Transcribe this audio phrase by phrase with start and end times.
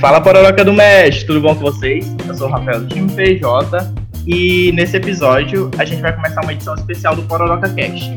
[0.00, 2.16] Fala Pororoca do Mestre, tudo bom com vocês?
[2.26, 3.92] Eu sou o Rafael do time PJ
[4.26, 8.10] e nesse episódio a gente vai começar uma edição especial do Pororoca Cast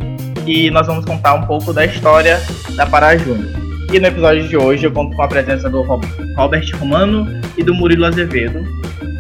[0.48, 2.40] e nós vamos contar um pouco da história
[2.78, 3.52] da Pará Júnior.
[3.92, 7.28] E no episódio de hoje eu conto com a presença do Robert Romano
[7.58, 8.64] e do Murilo Azevedo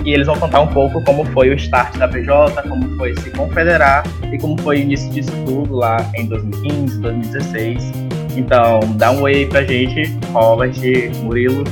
[0.06, 3.30] e eles vão contar um pouco como foi o start da PJ, como foi se
[3.32, 7.92] confederar e como foi o início disso tudo lá em 2015, 2016.
[8.38, 10.74] Então, dá um oi pra gente, Robert,
[11.22, 11.64] Murilo.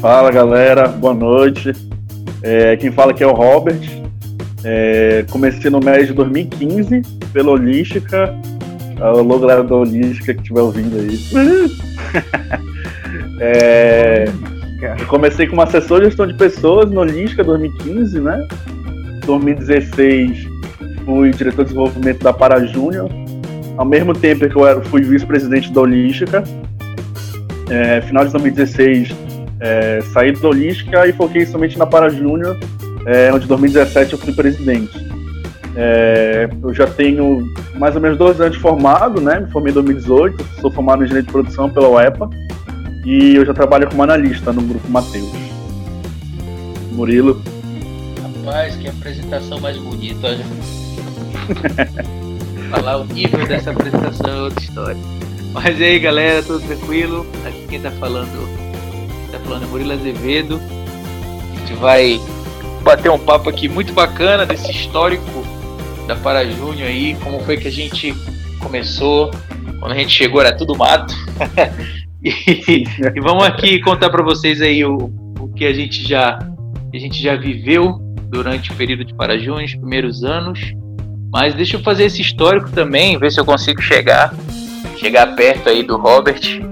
[0.00, 1.72] Fala galera, boa noite.
[2.40, 3.80] É, quem fala aqui é o Robert.
[4.62, 7.02] É, comecei no mês de 2015
[7.32, 8.32] pela Holística.
[9.00, 11.18] Alô, galera da Holística que estiver ouvindo aí.
[13.40, 14.26] é,
[15.00, 18.46] eu comecei como assessor de gestão de pessoas no Holística 2015, né?
[19.26, 20.46] 2016
[21.04, 23.10] fui diretor de desenvolvimento da Para Júnior.
[23.76, 26.44] Ao mesmo tempo que eu era, fui vice-presidente da Holística.
[27.68, 29.27] É, final de 2016
[29.60, 32.58] é, saí do Holística e foquei somente na Para Júnior,
[33.06, 35.06] é, onde em 2017 eu fui presidente.
[35.76, 39.40] É, eu já tenho mais ou menos dois anos de formado, né?
[39.40, 42.28] Me formei em 2018, sou formado em engenharia de produção pela UEPA
[43.04, 45.30] e eu já trabalho como analista no grupo Mateus.
[46.92, 47.40] Murilo.
[48.44, 50.36] Rapaz, que apresentação mais bonita.
[52.70, 55.00] Falar o nível dessa apresentação é outra história.
[55.52, 57.26] Mas aí, galera, tudo tranquilo?
[57.46, 58.67] Aqui quem tá falando
[59.48, 60.60] falando é Murilo Azevedo.
[60.60, 62.20] A gente vai
[62.82, 65.42] bater um papo aqui muito bacana desse histórico
[66.06, 68.14] da Para Júnior aí, como foi que a gente
[68.60, 69.30] começou,
[69.80, 71.14] quando a gente chegou era tudo mato.
[72.22, 76.38] e, e, vamos aqui contar para vocês aí o, o que a gente já
[76.92, 80.60] a gente já viveu durante o período de Para Júnior, os primeiros anos.
[81.32, 84.34] Mas deixa eu fazer esse histórico também, ver se eu consigo chegar
[84.98, 86.67] chegar perto aí do Robert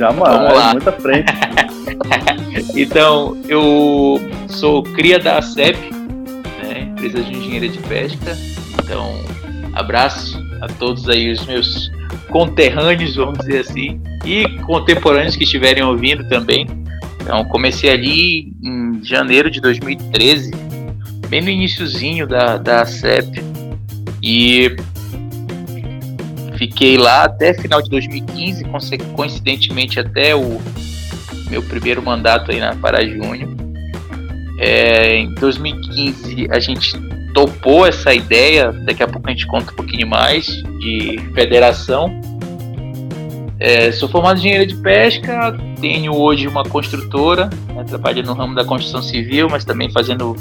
[0.00, 0.72] Jamais, Vamos lá.
[0.72, 1.30] muita frente.
[2.74, 4.18] então, eu
[4.48, 5.76] sou cria da ACEP,
[6.62, 8.34] né, empresa de engenharia de pesca.
[8.82, 9.22] Então,
[9.74, 11.90] abraço a todos aí os meus
[12.30, 16.66] conterrâneos, vamos dizer assim, e contemporâneos que estiverem ouvindo também.
[17.20, 20.50] Então, comecei ali em janeiro de 2013,
[21.28, 23.44] bem no iníciozinho da, da ACEP.
[24.22, 24.74] E
[26.60, 28.66] Fiquei lá até final de 2015,
[29.16, 30.60] coincidentemente até o
[31.48, 33.48] meu primeiro mandato aí na Pará Júnior.
[34.58, 36.92] É, em 2015 a gente
[37.32, 40.48] topou essa ideia, daqui a pouco a gente conta um pouquinho mais,
[40.80, 42.20] de federação.
[43.58, 48.66] É, sou formado em de pesca, tenho hoje uma construtora, né, trabalho no ramo da
[48.66, 50.36] construção civil, mas também fazendo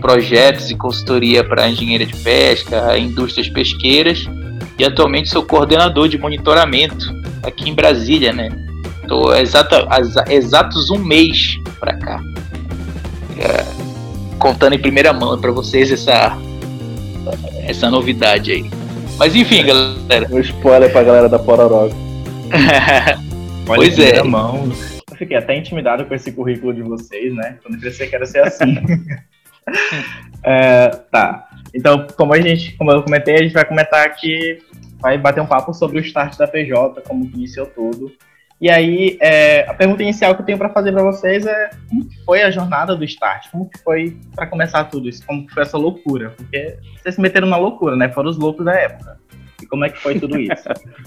[0.00, 4.28] projetos e consultoria para engenharia de pesca, indústrias pesqueiras
[4.78, 7.12] e atualmente sou coordenador de monitoramento
[7.42, 8.48] aqui em Brasília, né?
[9.02, 9.86] Estou exata,
[10.30, 12.20] exatos um mês para cá.
[13.38, 13.64] É,
[14.38, 16.38] contando em primeira mão para vocês essa,
[17.64, 18.70] essa novidade aí.
[19.18, 20.28] Mas enfim, galera.
[20.30, 21.94] Um spoiler pra galera da Pororoca.
[23.66, 24.22] pois é.
[24.22, 24.70] Mão.
[25.10, 27.56] Eu fiquei até intimidado com esse currículo de vocês, né?
[27.62, 28.76] Quando que era ser assim.
[30.44, 31.47] é, tá.
[31.74, 34.58] Então, como a gente, como eu comentei, a gente vai comentar aqui,
[35.00, 38.12] vai bater um papo sobre o start da PJ, como iniciou tudo.
[38.60, 42.08] E aí, é, a pergunta inicial que eu tenho para fazer para vocês é como
[42.24, 43.48] foi a jornada do start?
[43.52, 45.24] Como que foi para começar tudo isso?
[45.24, 46.30] Como que foi essa loucura?
[46.30, 48.08] Porque vocês se meteram na loucura, né?
[48.08, 49.20] Foram os loucos da época.
[49.62, 50.64] E como é que foi tudo isso?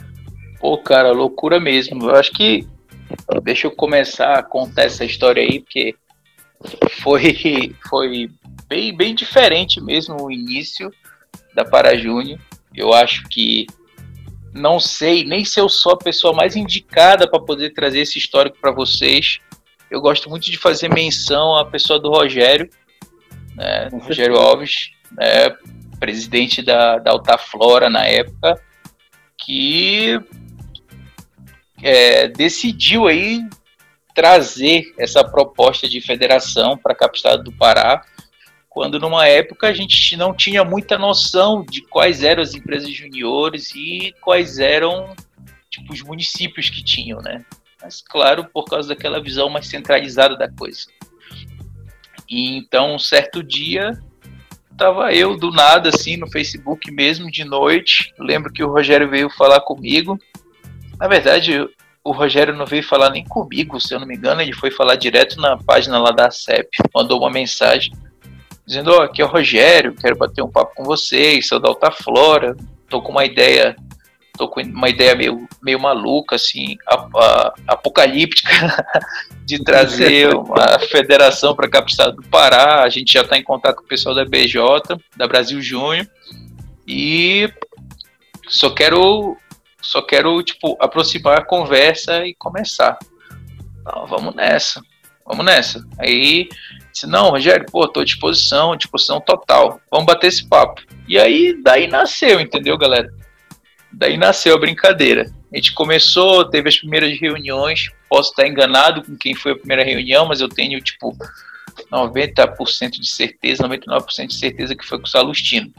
[0.62, 2.10] Pô, cara, loucura mesmo.
[2.10, 2.66] Eu acho que
[3.44, 5.94] deixa eu começar a contar essa história aí, porque
[7.02, 8.30] foi foi
[8.72, 10.90] bem, bem diferente mesmo o início
[11.54, 12.40] da Para Júnior.
[12.74, 13.68] Eu acho que
[14.54, 18.58] não sei nem se eu sou a pessoa mais indicada para poder trazer esse histórico
[18.62, 19.40] para vocês.
[19.90, 22.70] Eu gosto muito de fazer menção à pessoa do Rogério,
[23.58, 25.50] né, Rogério Alves, né,
[26.00, 28.58] presidente da, da Altaflora na época,
[29.38, 30.18] que
[31.84, 33.44] é, decidiu aí
[34.16, 38.02] trazer essa proposta de federação para a capital do Pará
[38.72, 43.76] quando numa época a gente não tinha muita noção de quais eram as empresas juniores
[43.76, 45.14] e quais eram
[45.70, 47.44] tipo, os municípios que tinham, né?
[47.82, 50.88] Mas claro, por causa daquela visão mais centralizada da coisa.
[52.30, 54.00] E então, um certo dia,
[54.78, 58.14] tava eu do nada assim no Facebook mesmo de noite.
[58.18, 60.18] lembro que o Rogério veio falar comigo.
[60.98, 61.60] Na verdade,
[62.06, 64.96] o Rogério não veio falar nem comigo, se eu não me engano, ele foi falar
[64.96, 67.92] direto na página lá da CEP, mandou uma mensagem
[68.66, 71.70] dizendo: Ó, oh, aqui é o Rogério, quero bater um papo com vocês, sou da
[71.70, 72.56] Alta Flora,
[72.90, 73.76] tô com uma ideia
[74.38, 78.50] tô com uma ideia meio, meio maluca, assim, a, a, apocalíptica,
[79.46, 82.82] de trazer uma federação para o estado do Pará.
[82.82, 86.08] A gente já está em contato com o pessoal da BJ, da Brasil Júnior,
[86.88, 87.52] e
[88.48, 89.38] só quero,
[89.80, 92.98] só quero tipo, aproximar a conversa e começar.
[93.82, 94.82] Então, vamos nessa,
[95.32, 95.88] vamos nessa.
[95.98, 96.50] Aí,
[96.92, 100.82] disse, não, Rogério, pô, tô à disposição, disposição total, vamos bater esse papo.
[101.08, 103.10] E aí, daí nasceu, entendeu, galera?
[103.92, 105.32] Daí nasceu a brincadeira.
[105.52, 107.90] A gente começou, teve as primeiras reuniões.
[108.10, 111.16] Posso estar enganado com quem foi a primeira reunião, mas eu tenho, tipo,
[111.92, 115.74] 90% de certeza, 99% de certeza que foi com o Salustino.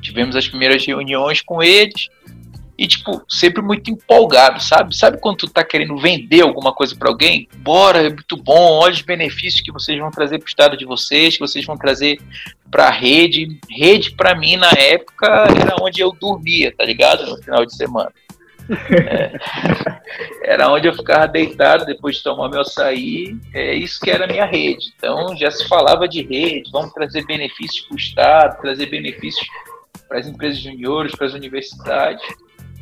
[0.00, 2.08] Tivemos as primeiras reuniões com eles
[2.80, 4.96] e, tipo, sempre muito empolgado, sabe?
[4.96, 7.46] Sabe quando tu tá querendo vender alguma coisa para alguém?
[7.58, 11.34] Bora, é muito bom, olha os benefícios que vocês vão trazer pro estado de vocês,
[11.34, 12.18] que vocês vão trazer
[12.70, 13.60] pra rede.
[13.68, 15.26] Rede, para mim, na época,
[15.60, 17.26] era onde eu dormia, tá ligado?
[17.26, 18.10] No final de semana.
[18.70, 19.32] É,
[20.44, 23.36] era onde eu ficava deitado depois de tomar meu açaí.
[23.52, 24.86] É isso que era a minha rede.
[24.96, 29.46] Então já se falava de rede, vamos trazer benefícios para o Estado, trazer benefícios
[30.08, 32.22] para as empresas juniores, para as universidades.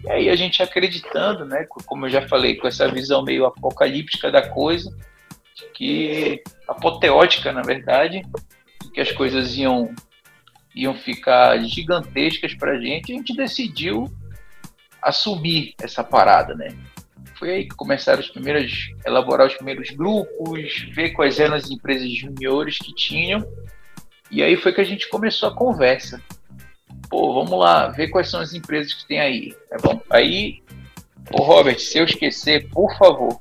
[0.09, 4.31] E aí a gente acreditando, né, como eu já falei, com essa visão meio apocalíptica
[4.31, 4.91] da coisa,
[5.75, 8.23] que apoteótica, na verdade,
[8.95, 9.95] que as coisas iam
[10.75, 14.11] iam ficar gigantescas para a gente, a gente decidiu
[15.03, 16.69] assumir essa parada, né?
[17.35, 22.11] Foi aí que começaram os primeiros, elaborar os primeiros grupos, ver quais eram as empresas
[22.13, 23.47] juniores que tinham,
[24.31, 26.23] e aí foi que a gente começou a conversa
[27.09, 29.57] pô, vamos lá, ver quais são as empresas que tem aí.
[29.71, 30.01] É bom?
[30.11, 30.63] Aí,
[31.33, 33.41] ô Robert, se eu esquecer, por favor,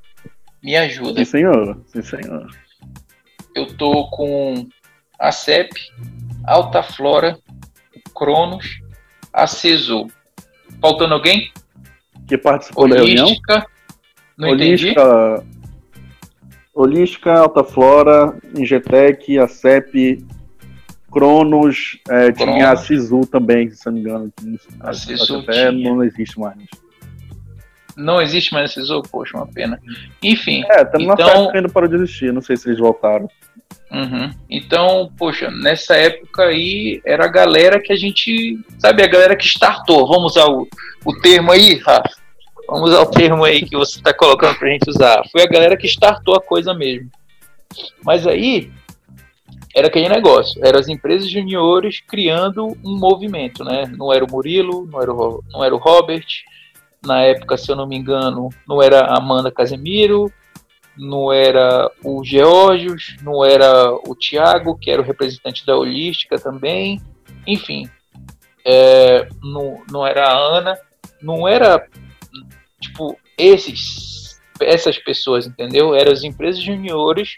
[0.62, 1.20] me ajuda.
[1.20, 1.82] Sim, senhor.
[1.88, 2.50] Sim, senhor.
[3.56, 4.68] Eu tô com
[5.20, 5.74] a CEP,
[6.46, 7.40] Alta Flora,
[8.16, 8.80] Cronos,
[9.34, 10.08] a CESU.
[10.82, 11.52] Faltando alguém?
[12.28, 13.68] Que participou Holística, da reunião?
[14.38, 15.58] Não Holística, entendi.
[16.74, 20.26] Holística, Alta Flora, Ingetec, a CEP,
[21.18, 22.54] Cronos, é, Cronos.
[22.54, 24.34] tinha a Sisu também, se não me engano.
[24.82, 25.90] A Sisu até tinha.
[25.90, 26.58] não existe mais.
[27.96, 29.02] Não existe mais a Sisu?
[29.12, 29.82] Poxa, uma pena.
[30.22, 30.64] Enfim.
[30.70, 31.26] É, estamos então...
[31.26, 33.28] na época ainda para desistir, não sei se eles voltaram.
[33.92, 34.30] Uhum.
[34.48, 39.46] Então, poxa, nessa época aí era a galera que a gente, sabe, a galera que
[39.46, 40.08] startou.
[40.08, 40.68] Vamos usar o,
[41.04, 42.12] o termo aí, Rafa?
[42.70, 45.24] Vamos usar o termo aí que você está colocando para a gente usar.
[45.32, 47.10] Foi a galera que startou a coisa mesmo.
[48.04, 48.70] Mas aí,
[49.78, 53.84] era aquele negócio, eram as empresas juniores criando um movimento, né?
[53.96, 56.26] Não era o Murilo, não era o, não era o Robert,
[57.06, 60.34] na época, se eu não me engano, não era a Amanda Casemiro,
[60.98, 67.00] não era o Georgios, não era o Tiago, que era o representante da Holística também,
[67.46, 67.88] enfim,
[68.66, 70.76] é, não, não era a Ana,
[71.22, 71.88] não era,
[72.82, 75.94] tipo, esses, essas pessoas, entendeu?
[75.94, 77.38] Eram as empresas juniores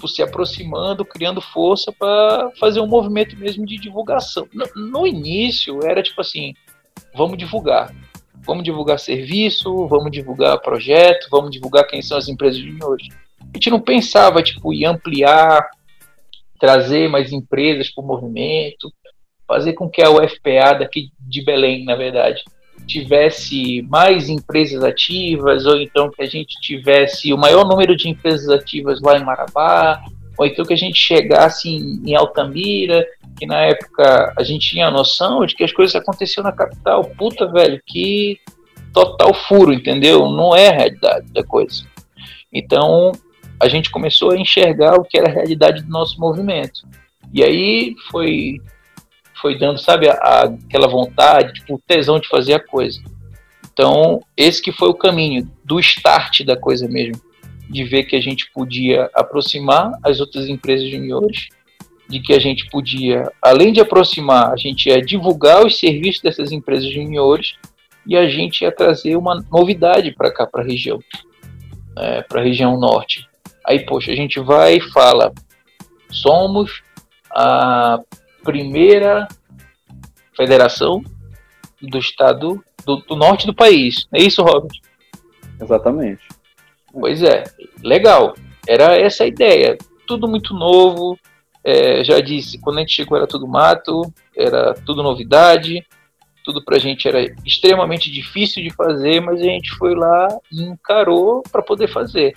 [0.00, 4.48] tipo, se aproximando, criando força para fazer um movimento mesmo de divulgação.
[4.52, 6.54] No, no, início era tipo assim,
[7.14, 7.94] vamos divulgar,
[8.46, 13.08] vamos divulgar serviço, vamos divulgar projeto, vamos divulgar quem são as empresas juniores.
[13.40, 15.68] A gente não pensava tipo em ampliar,
[16.58, 18.90] trazer mais empresas para o movimento,
[19.46, 22.42] fazer com que a UFPA daqui de Belém, na verdade,
[22.90, 28.48] tivesse mais empresas ativas, ou então que a gente tivesse o maior número de empresas
[28.48, 30.02] ativas lá em Marabá,
[30.36, 33.06] ou então que a gente chegasse em, em Altamira,
[33.38, 37.04] que na época a gente tinha a noção de que as coisas aconteciam na capital.
[37.04, 38.38] Puta, velho, que
[38.92, 40.28] total furo, entendeu?
[40.28, 41.84] Não é a realidade da coisa.
[42.52, 43.12] Então,
[43.60, 46.86] a gente começou a enxergar o que era a realidade do nosso movimento.
[47.32, 48.60] E aí foi
[49.40, 53.00] foi dando, sabe, a, aquela vontade, tipo, o tesão de fazer a coisa.
[53.72, 57.20] Então, esse que foi o caminho do start da coisa mesmo,
[57.68, 61.48] de ver que a gente podia aproximar as outras empresas juniores,
[62.08, 66.50] de que a gente podia, além de aproximar, a gente ia divulgar os serviços dessas
[66.50, 67.54] empresas juniores
[68.04, 70.98] e a gente ia trazer uma novidade para cá, para a região,
[71.96, 73.28] é, para a região norte.
[73.64, 75.32] Aí, poxa, a gente vai e fala,
[76.10, 76.82] somos
[77.30, 78.00] a
[78.42, 79.26] primeira
[80.36, 81.02] federação
[81.80, 84.06] do estado do, do, norte do país.
[84.12, 84.78] É isso, Robert?
[85.60, 86.22] Exatamente.
[86.92, 87.44] Pois é,
[87.82, 88.34] legal.
[88.66, 89.76] Era essa a ideia.
[90.06, 91.18] Tudo muito novo.
[91.62, 94.02] É, já disse, quando a gente chegou era tudo mato,
[94.34, 95.84] era tudo novidade,
[96.42, 101.42] tudo pra gente era extremamente difícil de fazer, mas a gente foi lá e encarou
[101.52, 102.34] para poder fazer.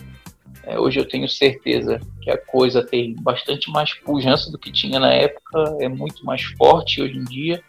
[0.66, 5.00] É, hoje eu tenho certeza que a coisa tem bastante mais pujança do que tinha
[5.00, 7.62] na época, é muito mais forte hoje em dia.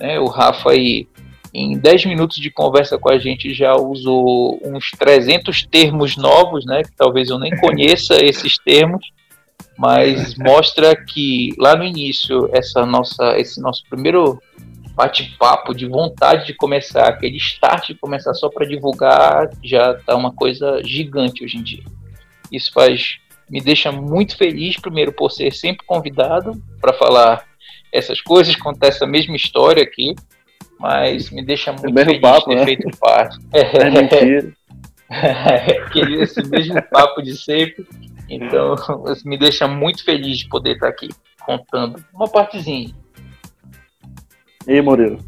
[0.00, 0.18] Né?
[0.18, 1.06] O Rafa aí
[1.52, 6.82] em 10 minutos de conversa com a gente já usou uns 300 termos novos, né?
[6.82, 9.04] Que talvez eu nem conheça esses termos,
[9.76, 14.40] mas mostra que lá no início essa nossa, esse nosso primeiro
[14.94, 20.32] bate-papo de vontade de começar, aquele start de começar só para divulgar, já tá uma
[20.32, 21.97] coisa gigante hoje em dia.
[22.52, 23.18] Isso faz
[23.50, 27.44] me deixa muito feliz, primeiro por ser sempre convidado para falar
[27.92, 30.14] essas coisas, contar essa mesma história aqui,
[30.78, 32.64] mas me deixa muito feliz papo, de ter né?
[32.64, 33.38] feito parte.
[33.52, 34.52] É mentira.
[35.86, 37.86] Aquele, esse mesmo papo de sempre.
[38.28, 38.74] Então,
[39.10, 41.08] isso me deixa muito feliz de poder estar aqui
[41.40, 42.94] contando uma partezinha.
[44.66, 45.18] E aí, Murilo?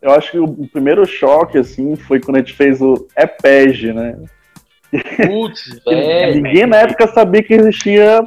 [0.00, 4.16] Eu acho que o primeiro choque, assim, foi quando a gente fez o EPEG, né?
[5.26, 6.42] Putz, velho.
[6.42, 8.22] Ninguém na época sabia que existia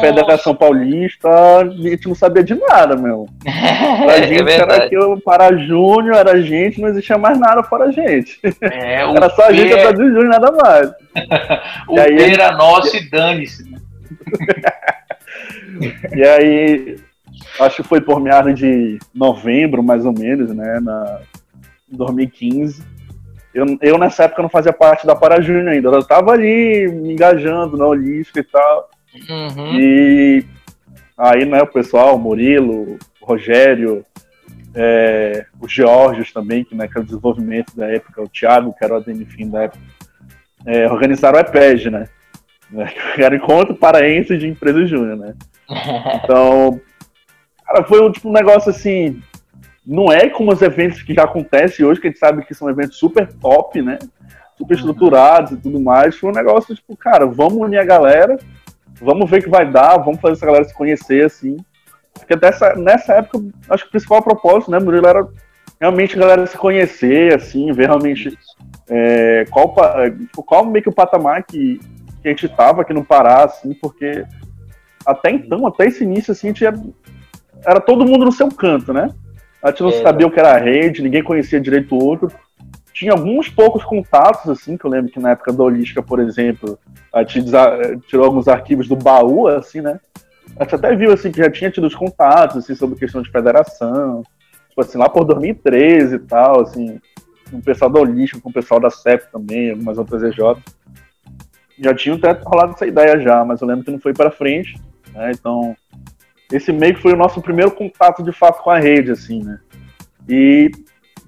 [0.00, 3.26] Federação Paulista, a gente não sabia de nada, meu.
[3.44, 4.84] Pra é gente era verdade.
[4.86, 8.40] aquilo para Júnior, era a gente, não existia mais nada fora a gente.
[8.62, 10.90] É, Era só a gente, era Brasil Júnior, nada mais.
[11.88, 13.70] o E aí- era nosso e dane-se.
[13.70, 13.78] né?
[16.14, 16.96] E aí,
[17.60, 21.20] acho que foi por meados de novembro, mais ou menos, né, na,
[21.92, 22.82] em 2015.
[23.54, 25.88] Eu, eu, nessa época, não fazia parte da Para Júnior ainda.
[25.88, 28.90] Eu tava ali, me engajando na Olímpica e tal.
[29.28, 29.78] Uhum.
[29.78, 30.44] E
[31.18, 34.04] aí, né, o pessoal, o Murilo, o Rogério,
[34.74, 39.50] é, o Georgios também, que naquele desenvolvimento da época, o Thiago, que era o ADNFIM
[39.50, 39.82] da época,
[40.64, 42.08] é, organizaram o EPEG, né?
[42.72, 45.34] né, que era Encontro Paraense de Empresas Júnior, né?
[46.24, 46.80] Então,
[47.64, 49.22] cara, foi um, tipo, um negócio assim,
[49.84, 52.70] não é como os eventos que já acontecem hoje, que a gente sabe que são
[52.70, 53.98] eventos super top, né?
[54.56, 56.16] Super estruturados e tudo mais.
[56.16, 58.38] Foi um negócio, tipo, cara, vamos unir a galera,
[59.00, 61.56] vamos ver o que vai dar, vamos fazer essa galera se conhecer, assim.
[62.14, 65.26] Porque dessa, nessa época, acho que o principal propósito, né, Murilo, era
[65.80, 68.38] realmente a galera se conhecer, assim, ver realmente
[68.88, 71.80] é, qual, é, tipo, qual meio que o patamar que,
[72.22, 74.24] que a gente tava aqui no Pará, assim, porque
[75.04, 76.80] até então, até esse início, assim, a gente ia-
[77.66, 79.08] era todo mundo no seu canto, né?
[79.62, 80.02] A gente não É.
[80.02, 82.30] sabia o que era rede, ninguém conhecia direito o outro.
[82.92, 86.78] Tinha alguns poucos contatos, assim, que eu lembro que na época da Holística, por exemplo,
[87.12, 87.50] a gente
[88.06, 89.98] tirou alguns arquivos do baú, assim, né?
[90.58, 93.30] A gente até viu, assim, que já tinha tido os contatos, assim, sobre questão de
[93.30, 94.22] federação.
[94.68, 97.00] Tipo assim, lá por 2013 e tal, assim,
[97.50, 100.38] com o pessoal da Holística, com o pessoal da CEP também, algumas outras EJ.
[101.78, 104.78] Já tinham até rolado essa ideia já, mas eu lembro que não foi para frente,
[105.14, 105.30] né?
[105.32, 105.74] Então,
[106.52, 109.58] esse meio que foi o nosso primeiro contato de fato com a rede, assim, né?
[110.28, 110.70] E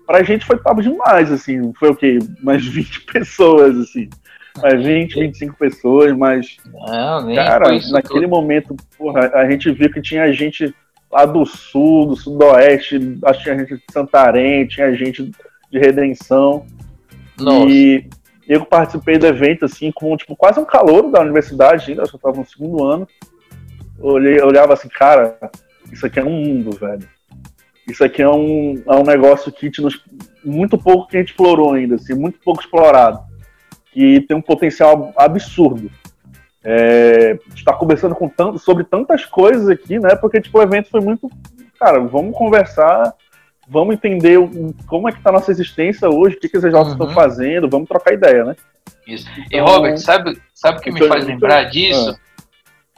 [0.07, 2.19] pra gente foi top demais, assim, foi o quê?
[2.43, 4.09] Mais 20 pessoas, assim.
[4.63, 8.29] Mais 20, 25 pessoas, mas Não, nem Cara, naquele tudo.
[8.29, 10.73] momento, porra, a gente viu que tinha gente
[11.11, 15.31] lá do sul, do sudoeste, acho que tinha gente de Santarém, tinha gente
[15.71, 16.65] de Redenção.
[17.39, 17.69] Nossa.
[17.69, 18.09] E
[18.49, 22.17] eu participei do evento, assim, com tipo, quase um calor da universidade ainda, acho que
[22.17, 23.09] eu tava no segundo ano.
[23.99, 25.37] Olhei, olhava assim, cara,
[25.93, 27.07] isso aqui é um mundo, velho.
[27.89, 30.03] Isso aqui é um, é um negócio que nos,
[30.45, 33.21] muito pouco que a gente explorou ainda, assim, muito pouco explorado.
[33.93, 35.91] Que tem um potencial absurdo.
[36.63, 40.17] É, a gente tá conversando com tanto, sobre tantas coisas aqui, né?
[40.17, 41.31] Porque tipo, o evento foi muito.
[41.79, 43.13] Cara, vamos conversar,
[43.69, 46.89] vamos entender o- como é que tá a nossa existência hoje, o que, que EJs
[46.89, 47.13] estão Uhum.
[47.13, 48.57] fazendo, vamos trocar ideia, né?
[49.07, 49.29] Isso.
[49.53, 52.19] E Então- Robert, sabe, sabe o que me Então- faz lembrar disso?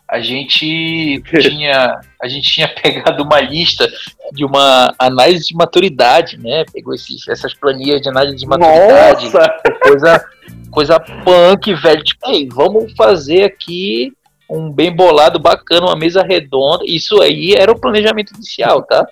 [0.09, 3.89] A gente tinha a gente tinha pegado uma lista
[4.33, 6.65] de uma análise de maturidade, né?
[6.73, 9.55] Pegou esses, essas planilhas de análise de maturidade, Nossa!
[9.83, 10.25] coisa
[10.71, 12.03] coisa punk, velho.
[12.05, 14.13] Tipo, ei, vamos fazer aqui
[14.49, 16.85] um bem bolado, bacana, uma mesa redonda.
[16.87, 19.07] Isso aí era o planejamento inicial, tá?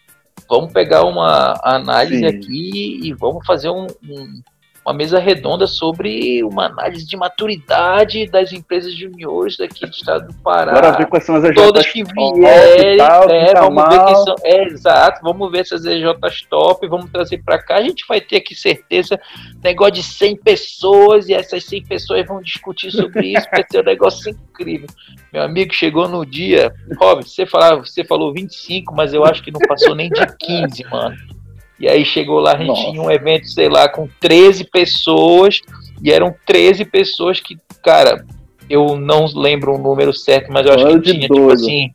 [0.49, 2.27] Vamos pegar uma análise Sim.
[2.27, 4.41] aqui e vamos fazer um- um-
[4.85, 10.35] uma mesa redonda sobre uma análise de maturidade das empresas juniores daqui do estado do
[10.41, 13.88] Pará Bora ver quais são as EJs todas que top vierem, tal, é, tá vamos
[13.88, 17.83] ver quem são, é, exato, vamos ver essas EJs top, vamos trazer para cá, a
[17.83, 19.19] gente vai ter aqui certeza,
[19.62, 23.85] negócio de 100 pessoas, e essas 100 pessoas vão discutir sobre isso, vai ser um
[23.85, 24.88] negócio incrível.
[25.33, 29.50] Meu amigo chegou no dia, Rob, você, falava, você falou 25, mas eu acho que
[29.50, 31.34] não passou nem de 15, mano.
[31.78, 32.90] E aí chegou lá, a gente Nossa.
[32.90, 35.61] tinha um evento, sei lá, com 13 pessoas,
[36.02, 38.25] e eram 13 pessoas que, cara,
[38.71, 41.52] eu não lembro o número certo, mas eu acho que tinha, tipo doido.
[41.52, 41.90] assim,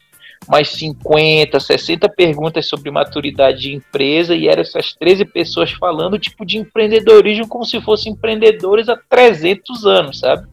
[0.48, 6.45] mais 50, 60 perguntas sobre maturidade de empresa, e eram essas 13 pessoas falando, tipo,
[6.45, 10.48] de empreendedorismo como se fossem empreendedores há 300 anos, sabe?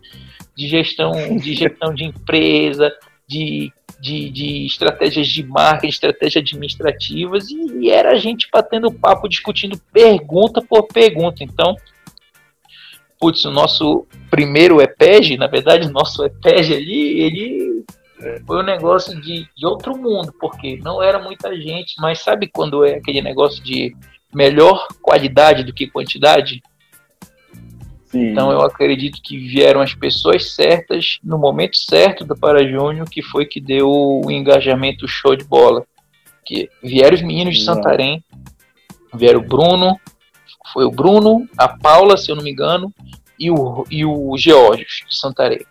[0.56, 2.92] De gestão de, gestão de empresa,
[3.28, 9.28] de, de, de estratégias de marketing, estratégias administrativas, e, e era a gente batendo papo,
[9.28, 11.42] discutindo pergunta por pergunta.
[11.42, 11.76] Então,
[13.18, 17.84] putz, o nosso primeiro EPEG, na verdade, o nosso EPEG ali, ele
[18.46, 22.84] foi um negócio de, de outro mundo, porque não era muita gente, mas sabe quando
[22.84, 23.94] é aquele negócio de
[24.32, 26.62] melhor qualidade do que quantidade?
[28.16, 28.30] Sim.
[28.30, 33.22] Então eu acredito que vieram as pessoas certas no momento certo do Para Júnior, que
[33.22, 35.84] foi que deu o engajamento show de bola.
[36.44, 38.24] Que vieram os meninos de Santarém,
[39.12, 39.98] vieram o Bruno,
[40.72, 42.92] foi o Bruno, a Paula, se eu não me engano,
[43.38, 45.66] e o, e o Geórgio de Santarém.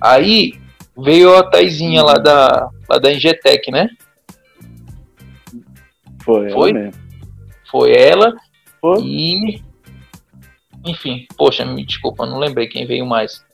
[0.00, 0.54] Aí
[0.96, 3.88] veio a Taizinha lá da, lá da Ingetec, né?
[6.22, 6.90] Foi, foi ela.
[7.70, 8.36] Foi ela
[8.80, 9.02] foi.
[9.02, 9.69] e.
[10.84, 13.44] Enfim, poxa, me desculpa, não lembrei quem veio mais.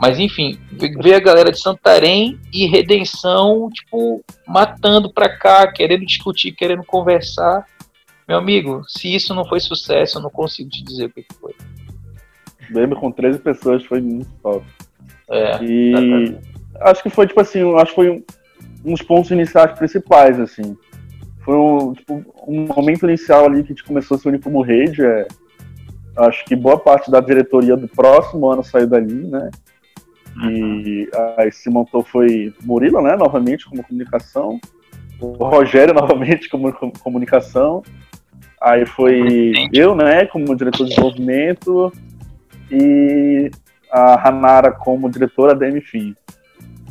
[0.00, 6.52] Mas enfim, veio a galera de Santarém e Redenção, tipo, matando pra cá, querendo discutir,
[6.52, 7.66] querendo conversar.
[8.26, 11.54] Meu amigo, se isso não foi sucesso, eu não consigo te dizer o que foi.
[12.70, 14.64] Lembro com 13 pessoas foi muito top.
[15.28, 16.36] É, e
[16.80, 18.22] acho que foi tipo assim, acho que foi um,
[18.84, 20.76] uns pontos iniciais principais, assim.
[21.40, 24.62] Foi um, tipo, um momento inicial ali que a gente começou a se unir como
[24.62, 25.04] rede.
[25.04, 25.26] É,
[26.16, 29.50] acho que boa parte da diretoria do próximo ano saiu dali, né?
[30.48, 33.16] E aí se montou foi Murilo, né?
[33.16, 34.60] Novamente como comunicação.
[35.20, 37.82] O Rogério novamente como comunicação.
[38.60, 41.90] Aí foi eu, né, como diretor de desenvolvimento,
[42.70, 43.50] e
[43.90, 46.14] a Hanara como diretora da MFI.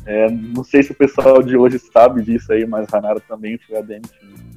[0.05, 3.59] É, não sei se o pessoal de hoje sabe disso aí, mas a Hanara também
[3.59, 4.49] foi a DMFI.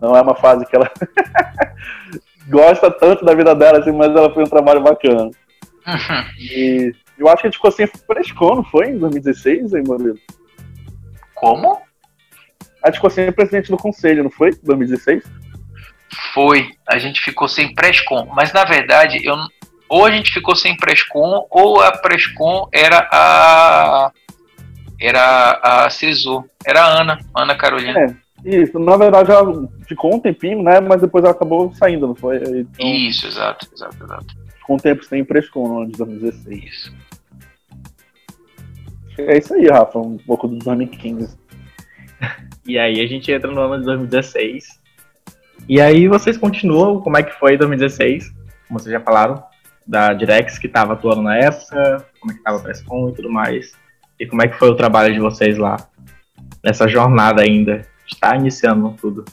[0.00, 0.90] Não é uma fase que ela
[2.48, 5.24] gosta tanto da vida dela, assim, mas ela foi um trabalho bacana.
[5.86, 6.24] Uhum.
[6.38, 8.88] E eu acho que a gente ficou sem Frescon, não foi?
[8.88, 10.18] Em 2016, hein, Murilo?
[11.34, 11.80] Como?
[12.82, 14.52] A gente ficou sem presidente do conselho, não foi?
[14.62, 15.22] 2016?
[16.32, 19.34] Foi, a gente ficou sem Prescom, mas na verdade eu,
[19.88, 24.12] ou a gente ficou sem Prescom ou a Prescom era a
[25.00, 28.00] era a CISU, era a Ana, Ana Carolina.
[28.00, 29.40] É, isso, na verdade já
[29.86, 32.36] ficou um tempinho, né, mas depois ela acabou saindo, não foi?
[32.36, 34.34] Então, isso, exato, exato, exato.
[34.56, 36.64] Ficou um tempo sem Prescom no ano de 2016.
[36.64, 36.94] Isso.
[39.18, 41.36] É isso aí, Rafa, um pouco do 2015.
[42.68, 44.80] E aí a gente entra no ano de 2016.
[45.68, 48.28] E aí vocês continuam, como é que foi 2016?
[48.66, 49.40] Como vocês já falaram,
[49.86, 53.72] da Direx que estava atuando na época, como é que estava a e tudo mais.
[54.18, 55.76] E como é que foi o trabalho de vocês lá?
[56.64, 57.86] Nessa jornada ainda.
[58.06, 59.24] Está iniciando tudo.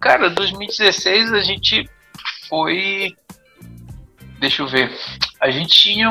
[0.00, 1.88] Cara, 2016 a gente
[2.48, 3.16] foi.
[4.38, 4.92] Deixa eu ver.
[5.40, 6.08] A gente tinha.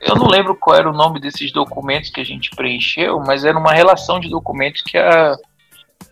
[0.00, 3.58] Eu não lembro qual era o nome desses documentos que a gente preencheu, mas era
[3.58, 5.36] uma relação de documentos que a.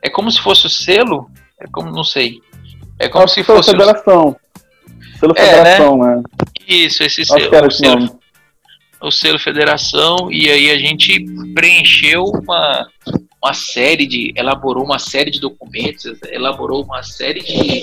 [0.03, 1.31] É como se fosse o selo.
[1.59, 1.91] É como.
[1.91, 2.41] Não sei.
[2.99, 3.71] É como Acho se fosse.
[3.71, 4.29] Federação.
[4.29, 5.19] O...
[5.19, 6.17] Selo é, Federação, né?
[6.17, 6.23] né?
[6.67, 7.41] Isso, esse selo.
[7.41, 8.19] Acho que era esse nome
[9.01, 12.89] o selo federação e aí a gente preencheu uma,
[13.42, 17.83] uma série de elaborou uma série de documentos elaborou uma série de,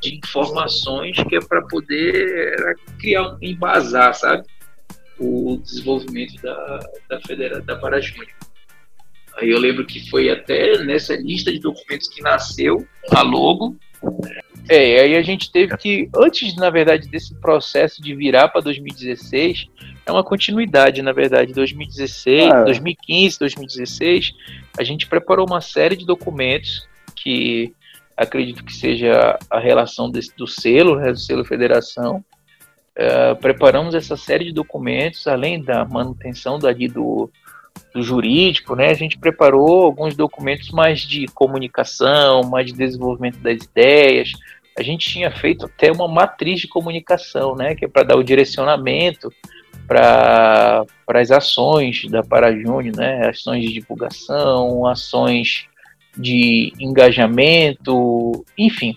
[0.00, 4.44] de informações que é para poder criar embasar sabe?
[5.18, 8.28] O desenvolvimento da da federa da Parajúnior
[9.36, 13.76] aí eu lembro que foi até nessa lista de documentos que nasceu a logo.
[14.68, 19.66] É, aí a gente teve que, antes, na verdade, desse processo de virar para 2016,
[20.04, 22.64] é uma continuidade, na verdade, 2016, ah.
[22.64, 24.34] 2015, 2016,
[24.78, 27.74] a gente preparou uma série de documentos que
[28.16, 32.24] acredito que seja a relação desse, do selo, né, do selo federação.
[32.96, 37.30] Uh, preparamos essa série de documentos, além da manutenção dali do,
[37.94, 43.62] do jurídico, né, a gente preparou alguns documentos mais de comunicação, mais de desenvolvimento das
[43.62, 44.32] ideias,
[44.78, 48.24] a gente tinha feito até uma matriz de comunicação, né, que é para dar o
[48.24, 49.30] direcionamento
[49.86, 55.66] para as ações da Parajúnior, né, ações de divulgação, ações
[56.16, 58.96] de engajamento, enfim.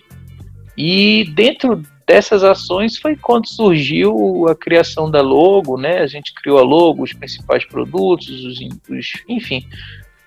[0.76, 5.98] E dentro dessas ações foi quando surgiu a criação da logo, né?
[5.98, 9.64] A gente criou a logo, os principais produtos, os, os enfim,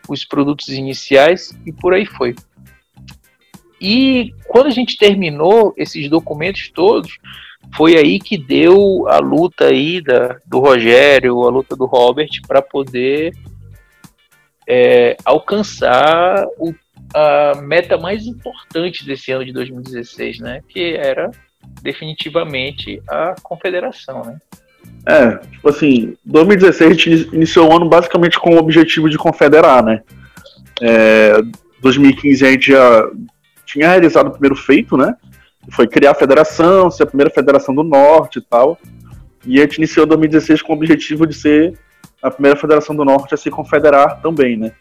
[0.08, 2.36] os produtos iniciais e por aí foi.
[3.82, 7.18] E quando a gente terminou esses documentos todos,
[7.76, 12.62] foi aí que deu a luta aí da, do Rogério, a luta do Robert para
[12.62, 13.34] poder
[14.68, 16.74] é, alcançar o,
[17.14, 20.62] a meta mais importante desse ano de 2016, né?
[20.68, 21.32] Que era
[21.82, 24.38] definitivamente a confederação, né?
[25.06, 29.84] É, tipo assim, 2016 a gente iniciou o ano basicamente com o objetivo de confederar,
[29.84, 30.02] né?
[30.82, 31.34] É,
[31.82, 33.10] 2015 a gente já
[33.66, 35.16] tinha realizado o primeiro feito, né?
[35.72, 38.78] Foi criar a federação, ser a primeira federação do Norte e tal.
[39.46, 41.78] E a gente iniciou 2016 com o objetivo de ser
[42.22, 44.72] a primeira federação do Norte a se confederar também, né?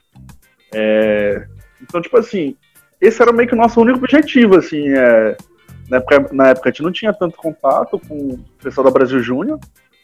[0.72, 1.46] É,
[1.80, 2.56] então, tipo assim,
[3.00, 4.88] esse era meio que o nosso único objetivo, assim.
[4.88, 5.36] É,
[5.88, 9.20] na, época, na época a gente não tinha tanto contato com o pessoal da Brasil
[9.20, 9.58] Júnior.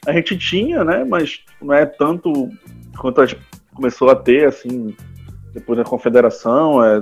[0.05, 1.05] A gente tinha, né?
[1.05, 2.49] Mas não é tanto
[2.97, 3.41] quanto a gente
[3.73, 4.95] começou a ter, assim,
[5.53, 6.83] depois da confederação.
[6.83, 6.99] É,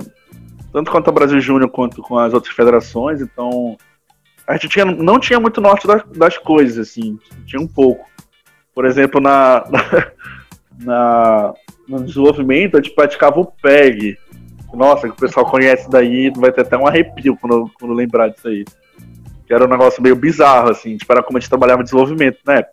[0.72, 3.20] tanto quanto a Brasil Júnior quanto com as outras federações.
[3.20, 3.76] Então,
[4.46, 7.18] a gente tinha, não tinha muito norte das, das coisas, assim.
[7.46, 8.06] Tinha um pouco.
[8.74, 9.64] Por exemplo, na,
[10.78, 11.54] na,
[11.88, 14.18] no desenvolvimento, a gente praticava o PEG.
[14.72, 18.48] Nossa, que o pessoal conhece daí, vai ter até um arrepio quando, quando lembrar disso
[18.48, 18.64] aí.
[19.46, 22.64] Que era um negócio meio bizarro, assim, tipo, era como a gente trabalhava desenvolvimento né?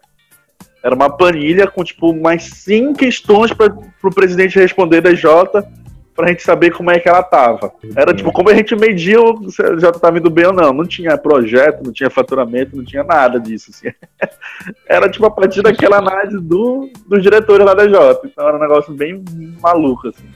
[0.83, 5.67] Era uma planilha com, tipo, mais 100 questões para o presidente responder da Jota
[6.15, 7.73] pra gente saber como é que ela tava.
[7.95, 9.17] Era tipo, como a gente media
[9.49, 10.71] se já tava indo bem ou não.
[10.71, 13.71] Não tinha projeto, não tinha faturamento, não tinha nada disso.
[13.71, 13.93] Assim.
[14.87, 18.27] Era tipo a partir daquela análise do, dos diretores lá da Jota.
[18.27, 19.23] Então era um negócio bem
[19.61, 20.29] maluco, assim.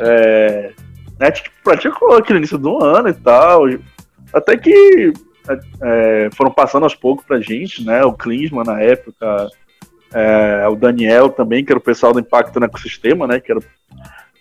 [0.00, 0.72] É,
[1.18, 3.64] né, tipo, praticou aqui no início do ano e tal.
[4.32, 5.12] Até que
[5.82, 8.04] é, foram passando aos poucos pra gente, né?
[8.04, 9.48] O Klinsmann na época,
[10.14, 13.40] é, o Daniel também, que era o pessoal do impacto no ecossistema, né?
[13.40, 13.60] Que, era,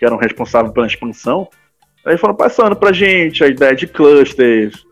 [0.01, 1.47] que eram responsáveis pela expansão.
[2.03, 4.83] Aí foram passando pra gente a ideia de clusters,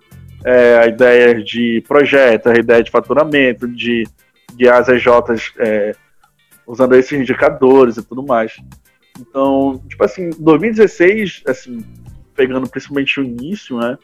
[0.45, 4.04] é, a ideia de projeto, a ideia de faturamento, de
[4.56, 5.95] guiar as EJs é,
[6.67, 8.56] usando esses indicadores e tudo mais.
[9.19, 11.84] Então, tipo assim, 2016, assim,
[12.36, 13.98] pegando principalmente o início, né?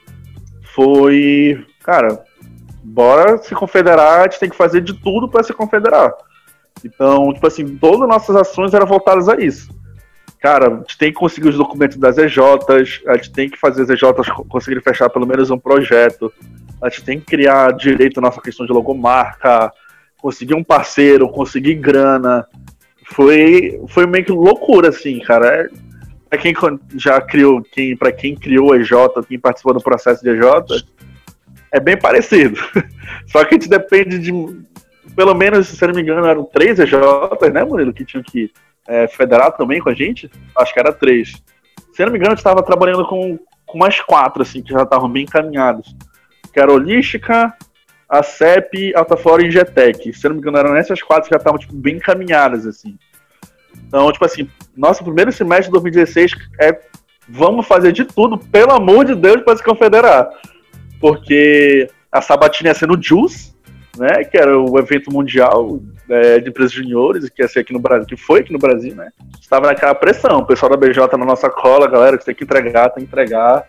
[0.73, 2.23] Foi, cara,
[2.83, 6.11] bora se confederar, a gente tem que fazer de tudo para se confederar.
[6.83, 9.69] Então, tipo assim, todas as nossas ações eram voltadas a isso.
[10.45, 13.81] Cara, a gente tem que conseguir os documentos das EJs, a gente tem que fazer
[13.81, 16.31] as EJs conseguirem fechar pelo menos um projeto,
[16.79, 19.71] a gente tem que criar direito a nossa questão de logomarca,
[20.19, 22.45] conseguir um parceiro, conseguir grana,
[23.05, 25.67] foi, foi meio que loucura, assim, cara.
[26.29, 26.53] É, quem
[26.95, 28.91] já criou, quem, pra quem criou EJ,
[29.27, 30.45] quem participou do processo de EJ,
[31.71, 32.61] é bem parecido.
[33.25, 34.31] Só que a gente depende de.
[35.15, 38.51] Pelo menos, se não me engano, eram três EJs, né, Murilo, que tinham que
[38.87, 40.29] é, federar também com a gente.
[40.57, 41.33] Acho que era três.
[41.93, 44.83] Se não me engano, a gente estava trabalhando com, com mais quatro, assim, que já
[44.83, 45.95] estavam bem encaminhados.
[46.51, 47.53] Que era Holística,
[48.09, 50.13] a CEP, Altaflora e Ingetec.
[50.13, 52.97] Se não me engano, eram essas quatro que já estavam tipo, bem encaminhadas, assim.
[53.87, 56.79] Então, tipo assim, nosso primeiro semestre de 2016 é
[57.27, 60.29] vamos fazer de tudo, pelo amor de Deus, para se confederar.
[60.99, 63.53] Porque a sabatina ia ser no JUICE,
[63.97, 67.79] né, que era o evento mundial é, de empresas juniores, que ia ser aqui no
[67.79, 69.09] Brasil, que foi aqui no Brasil, né?
[69.39, 72.43] Estava naquela pressão, o pessoal da BJ tá na nossa cola, galera, que tem que
[72.43, 73.63] entregar, tem que entregar.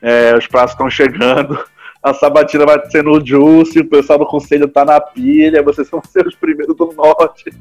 [0.00, 1.58] É, os prazos estão chegando
[2.02, 6.02] a sabatina vai ser no Juice, o pessoal do conselho tá na pilha, vocês vão
[6.02, 7.52] ser os primeiros do norte.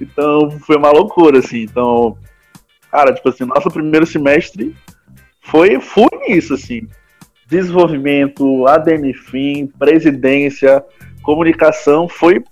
[0.00, 1.62] Então foi uma loucura, assim.
[1.62, 2.18] Então,
[2.90, 4.74] cara, tipo assim, nosso primeiro semestre
[5.40, 6.88] foi full nisso, assim.
[7.46, 9.12] Desenvolvimento, ADM
[9.78, 10.84] presidência,
[11.22, 12.42] comunicação, foi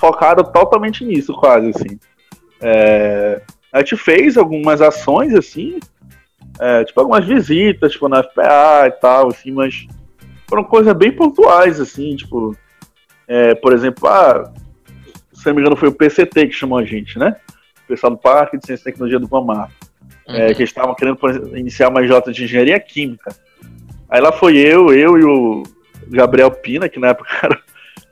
[0.00, 1.98] focado totalmente nisso, quase, assim.
[2.60, 5.78] É, a gente fez algumas ações, assim,
[6.58, 9.86] é, tipo algumas visitas, tipo na FPA e tal, assim, mas
[10.48, 12.56] foram coisas bem pontuais, assim, tipo,
[13.28, 14.52] é, por exemplo, ah,
[15.32, 17.36] se não me engano foi o PCT que chamou a gente, né?
[17.84, 19.70] O pessoal do Parque de Ciência e Tecnologia do Pamar.
[20.26, 20.38] É, uhum.
[20.38, 21.18] É, que estavam querendo
[21.56, 23.34] iniciar uma J de Engenharia Química.
[24.08, 25.62] Aí lá foi eu, eu e o
[26.08, 27.62] Gabriel Pina, que na época era,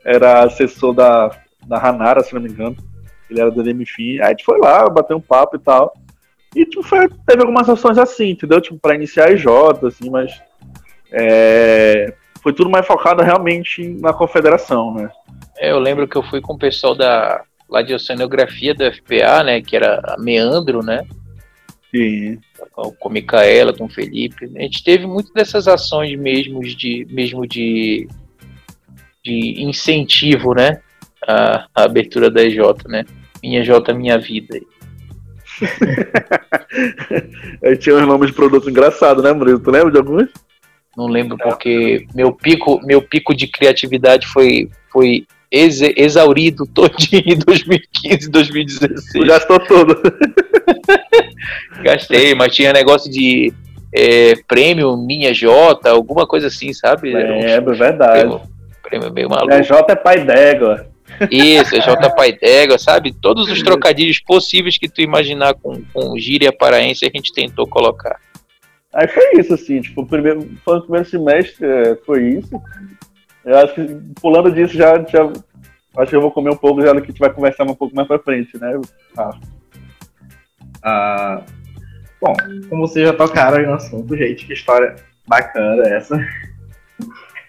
[0.05, 1.31] era assessor da,
[1.69, 2.77] da Hanara, se não me engano.
[3.31, 4.21] Ele era do DMFI.
[4.21, 5.93] Aí a gente foi lá, bateu um papo e tal.
[6.57, 8.61] E tipo, foi, teve algumas ações assim, entendeu?
[8.61, 9.47] Tipo, pra iniciar a EJ,
[9.87, 10.41] assim, mas
[11.13, 15.11] é, foi tudo mais focado realmente na confederação, né?
[15.59, 19.43] É, eu lembro que eu fui com o pessoal da lá de oceanografia do FPA,
[19.45, 21.07] né, que era a Meandro, né?
[21.95, 22.39] Sim.
[22.99, 24.51] Com Micaela, com o Felipe.
[24.57, 28.09] A gente teve muitas dessas ações mesmo de, mesmo de,
[29.23, 30.81] de incentivo, né?
[31.27, 33.05] A, a abertura da EJ, né?
[33.43, 34.61] Minha J, minha vida.
[37.65, 39.59] Aí tinha uns nomes de produtos engraçados, né, Murilo?
[39.59, 40.29] Tu lembra de alguns?
[40.97, 47.39] Não lembro porque meu pico, meu pico de criatividade foi, foi ex exaurido todinho em
[47.39, 49.27] 2015, 2016.
[49.27, 50.01] Gastou tudo.
[51.83, 53.53] Gastei, mas tinha negócio de
[53.95, 57.15] é, prêmio Minha J, alguma coisa assim, sabe?
[57.15, 58.21] É, é verdade.
[58.21, 58.41] Prêmio,
[58.83, 59.49] prêmio meio maluco.
[59.49, 60.87] Minha J é pai d'égua.
[61.31, 63.13] Isso, é J Pai d'Égua, sabe?
[63.13, 68.21] Todos os trocadilhos possíveis que tu imaginar com, com gíria paraense a gente tentou colocar.
[68.95, 72.61] Aí foi isso, assim, tipo, o primeiro, foi o primeiro semestre é, foi isso.
[73.45, 73.87] Eu acho que
[74.21, 75.31] pulando disso já, já
[75.99, 77.75] acho que eu vou comer um pouco já no que a gente vai conversar um
[77.75, 78.81] pouco mais pra frente, né?
[79.17, 79.31] Ah.
[80.83, 81.43] ah
[82.21, 82.35] bom,
[82.69, 86.19] como vocês já tocaram aí no assunto, gente, que história bacana essa.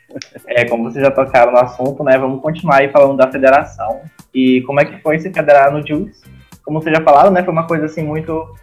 [0.48, 2.18] É, como vocês já tocaram no assunto, né?
[2.18, 4.02] Vamos continuar aí falando da federação.
[4.34, 6.24] E como é que foi se federar no Juice?
[6.64, 7.44] Como vocês já falaram, né?
[7.44, 8.56] Foi uma coisa assim muito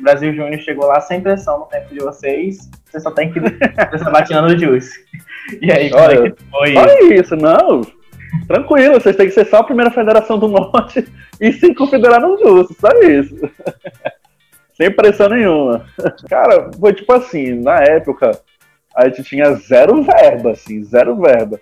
[0.00, 2.68] Brasil Júnior chegou lá sem pressão no tempo de vocês.
[2.86, 3.40] Você só tem que
[3.88, 4.98] prestar batida no Juice.
[5.60, 6.76] E aí, como Olha, é que foi?
[6.76, 7.82] Olha isso, não.
[8.46, 11.06] Tranquilo, vocês têm que ser só a primeira federação do Norte
[11.40, 13.36] e se confederar no Juice, só isso.
[14.74, 15.84] sem pressão nenhuma.
[16.28, 18.40] Cara, foi tipo assim, na época,
[18.94, 21.60] a gente tinha zero verba, assim, zero verba.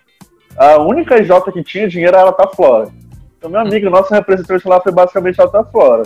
[0.57, 2.89] A única J que tinha dinheiro era a Alta Flora.
[3.37, 6.03] Então, meu amigo, nosso representante lá foi basicamente a Alta Flora.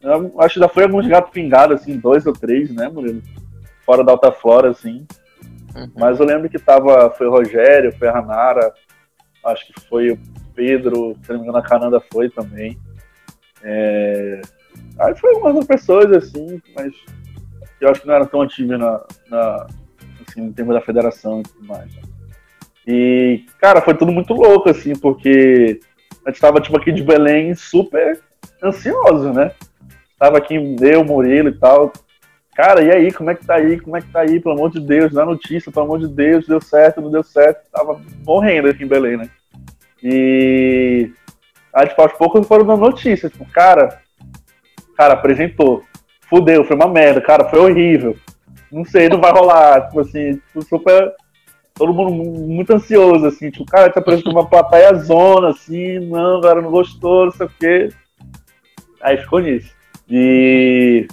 [0.00, 3.22] Eu acho que já foi alguns gatos pingados, assim, dois ou três, né, Murilo?
[3.84, 5.06] Fora da Alta Flora, assim.
[5.74, 5.90] Uhum.
[5.96, 8.72] Mas eu lembro que tava, foi o Rogério, foi a Ranara,
[9.44, 10.18] acho que foi o
[10.54, 12.78] Pedro, se não me engano a Cananda foi também.
[13.62, 14.40] É...
[14.98, 16.92] Aí foi algumas pessoas, assim, mas
[17.80, 19.66] eu acho que não era tão ativas na, na,
[20.32, 21.90] assim, no termo da federação e tudo mais.
[22.86, 25.80] E, cara, foi tudo muito louco, assim, porque
[26.24, 28.20] a gente tava, tipo, aqui de Belém super
[28.62, 29.52] ansioso, né?
[30.18, 31.92] Tava aqui, eu, Murilo e tal.
[32.54, 33.80] Cara, e aí, como é que tá aí?
[33.80, 34.38] Como é que tá aí?
[34.40, 37.62] Pelo amor de Deus, dá notícia, pelo amor de Deus, deu certo, não deu certo.
[37.70, 39.28] Tava morrendo aqui em Belém, né?
[40.02, 41.10] E
[41.72, 43.32] aí, tipo, aos poucos foram dando notícias.
[43.32, 44.00] Tipo, cara,
[44.96, 45.82] cara, apresentou.
[46.28, 48.16] Fudeu, foi uma merda, cara, foi horrível.
[48.72, 49.86] Não sei, não vai rolar.
[49.86, 51.12] Tipo assim, tipo, super.
[51.74, 56.60] Todo mundo muito ansioso, assim, tipo, cara, te apresentou uma plateia zona, assim, não, cara,
[56.60, 57.88] não gostou, não sei o quê.
[59.00, 59.72] Aí ficou nisso.
[60.08, 61.06] E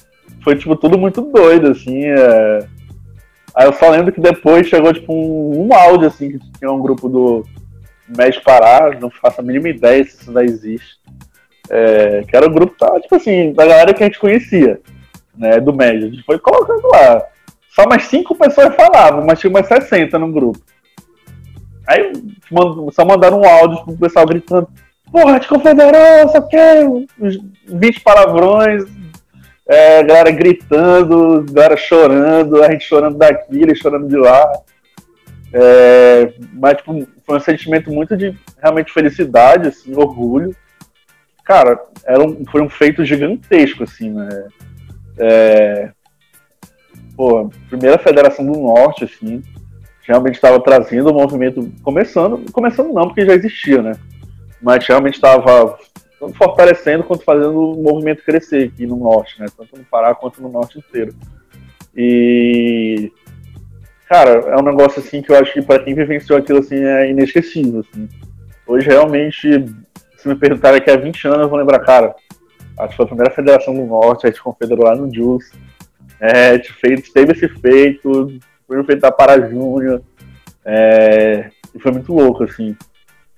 [0.43, 2.05] foi, tipo, tudo muito doido, assim.
[2.05, 2.59] É...
[3.55, 6.81] Aí eu só lembro que depois chegou, tipo, um, um áudio, assim, que tinha um
[6.81, 7.45] grupo do
[8.17, 10.99] Médio Pará, não faço a mínima ideia se isso ainda existe.
[11.69, 14.81] É, que era o grupo, tá, tipo assim, da galera que a gente conhecia,
[15.37, 16.07] né, do médio.
[16.07, 17.23] A gente foi colocando lá.
[17.69, 20.59] Só mais cinco pessoas falavam, mas tinha umas 60 no grupo.
[21.87, 22.11] Aí
[22.91, 24.67] só mandaram um áudio pro pessoal gritando,
[25.11, 26.57] porra, te confederou, só que
[27.65, 28.83] 20 palavrões,
[29.67, 34.51] é, galera gritando, galera chorando, a gente chorando daqui, eles chorando de lá.
[35.51, 40.55] É, mas tipo, foi um sentimento muito de realmente felicidade, assim, orgulho.
[41.43, 44.47] Cara, era um, foi um feito gigantesco, assim, né?
[45.17, 45.91] É,
[47.19, 49.43] pô, primeira federação do norte, assim,
[50.03, 53.91] realmente estava trazendo o movimento, começando, começando não, porque já existia, né?
[54.61, 55.77] mas realmente estava
[56.33, 59.47] fortalecendo quanto fazendo o movimento crescer aqui no norte, né?
[59.55, 61.13] Tanto no Pará quanto no norte inteiro.
[61.93, 63.11] E
[64.07, 67.09] cara, é um negócio assim que eu acho que para quem vivenciou aquilo assim é
[67.09, 68.07] inesquecível, assim.
[68.65, 69.65] Hoje realmente,
[70.17, 72.15] se me perguntarem daqui a 20 anos, eu vou lembrar, cara,
[72.77, 75.51] acho que foi a primeira federação do norte, a gente confederou lá no JUS.
[76.19, 80.01] É, fez, teve esse feito, foi feito da Para Júnior.
[80.65, 82.75] É, e foi muito louco, assim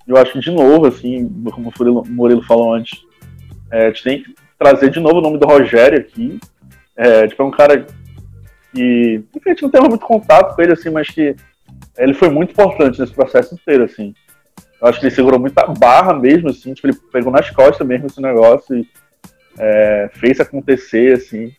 [0.08, 3.02] eu acho que, de novo, assim, como o Murilo falou antes,
[3.72, 6.40] é, a gente tem que trazer de novo o nome do Rogério aqui.
[6.96, 7.86] É, tipo, é um cara
[8.74, 11.36] que, enfim, a gente não tem muito contato com ele, assim, mas que
[11.98, 14.14] ele foi muito importante nesse processo inteiro, assim.
[14.82, 18.08] Eu acho que ele segurou muita barra mesmo, assim, tipo, ele pegou nas costas mesmo
[18.08, 18.88] esse negócio e
[19.58, 21.54] é, fez acontecer, assim.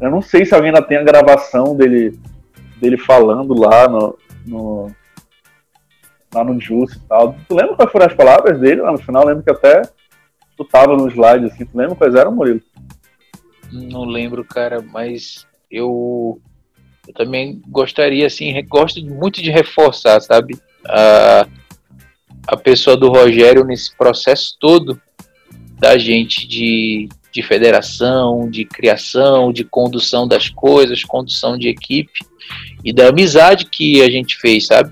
[0.00, 2.18] Eu não sei se alguém ainda tem a gravação dele,
[2.78, 4.90] dele falando lá no, no
[6.34, 7.34] lá no Juice e tal.
[7.48, 9.22] Tu lembra quais foram as palavras dele lá no final?
[9.22, 9.82] Eu lembro que até
[10.56, 12.60] tu tava no slide assim, tu lembra quais eram, Murilo?
[13.72, 16.40] Não lembro, cara, mas eu,
[17.06, 20.58] eu também gostaria, assim, gosto muito de reforçar, sabe?
[20.86, 21.46] A,
[22.46, 25.00] a pessoa do Rogério nesse processo todo
[25.78, 32.18] da gente de, de federação, de criação, de condução das coisas, condução de equipe
[32.82, 34.90] e da amizade que a gente fez, sabe?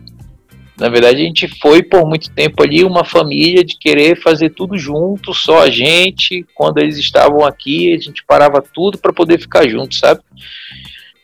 [0.78, 4.76] Na verdade, a gente foi por muito tempo ali uma família de querer fazer tudo
[4.76, 6.44] junto, só a gente.
[6.54, 10.20] Quando eles estavam aqui, a gente parava tudo para poder ficar junto, sabe?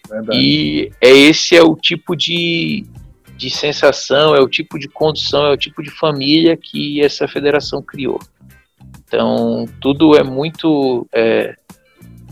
[0.08, 0.38] Verdade.
[0.38, 2.86] E é esse é o tipo de,
[3.36, 7.82] de sensação, é o tipo de condução, é o tipo de família que essa federação
[7.82, 8.18] criou.
[9.10, 11.56] Então, tudo é muito é,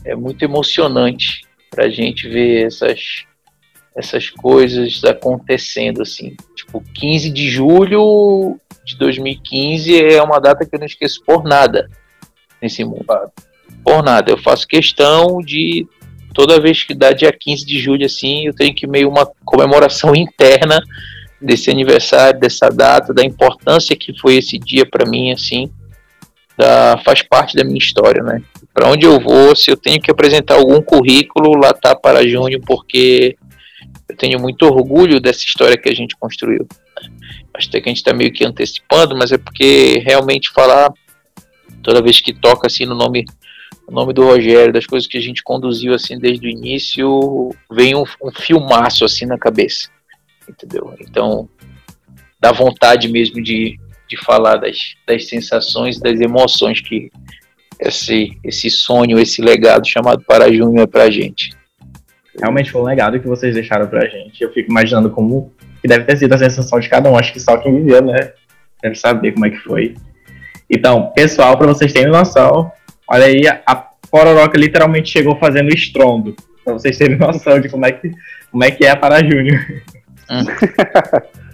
[0.04, 3.26] é muito emocionante para a gente ver essas
[3.96, 6.36] essas coisas acontecendo assim.
[6.54, 11.90] Tipo, 15 de julho de 2015 é uma data que eu não esqueço por nada
[12.62, 13.04] nesse mundo.
[13.82, 14.30] Por nada.
[14.30, 15.84] Eu faço questão de
[16.32, 20.14] toda vez que dá dia 15 de julho assim, eu tenho que meio uma comemoração
[20.16, 20.80] interna
[21.42, 25.72] desse aniversário, dessa data, da importância que foi esse dia para mim assim,
[26.58, 28.42] da, faz parte da minha história, né?
[28.74, 32.60] Para onde eu vou, se eu tenho que apresentar algum currículo, lá tá para Júnior,
[32.66, 33.36] porque
[34.08, 36.66] eu tenho muito orgulho dessa história que a gente construiu.
[37.54, 40.92] Acho até que a gente está meio que antecipando, mas é porque realmente falar
[41.80, 43.24] toda vez que toca assim no nome
[43.88, 48.04] nome do Rogério, das coisas que a gente conduziu assim desde o início, vem um,
[48.22, 49.88] um filmaço assim na cabeça,
[50.46, 50.94] entendeu?
[51.00, 51.48] Então
[52.38, 57.10] dá vontade mesmo de, de falar das, das sensações, das emoções que
[57.78, 61.56] esse, esse sonho, esse legado chamado Para Júnior é pra gente.
[62.38, 64.42] Realmente foi um legado que vocês deixaram pra gente.
[64.42, 67.16] Eu fico imaginando como que deve ter sido a sensação de cada um.
[67.16, 68.32] Acho que só quem viveu, né?
[68.82, 69.94] Deve saber como é que foi.
[70.70, 72.70] Então, pessoal, para vocês terem noção,
[73.08, 73.76] olha aí, a
[74.10, 76.34] Pororoca literalmente chegou fazendo estrondo.
[76.64, 78.10] Pra vocês terem noção de como é que,
[78.50, 79.82] como é, que é a Para Júnior.
[80.30, 80.44] Hum.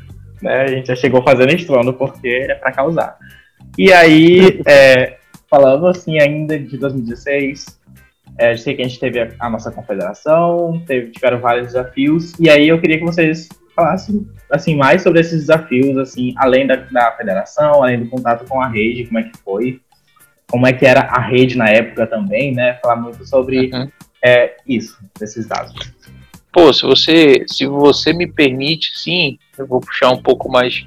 [0.45, 3.19] né, a gente já chegou fazendo estrondo porque é para causar.
[3.77, 5.17] E aí, é,
[5.51, 7.81] falando assim ainda de 2016,
[8.39, 12.51] é, sei que a gente teve a, a nossa confederação, teve, tiveram vários desafios, e
[12.51, 17.13] aí eu queria que vocês falassem assim, mais sobre esses desafios, assim, além da, da
[17.13, 19.81] federação, além do contato com a rede, como é que foi,
[20.49, 22.75] como é que era a rede na época também, né?
[22.75, 23.91] Falar muito sobre uhum.
[24.25, 25.75] é, isso, desses dados.
[26.53, 30.87] Pô, se você, se você me permite, sim, eu vou puxar um pouco mais,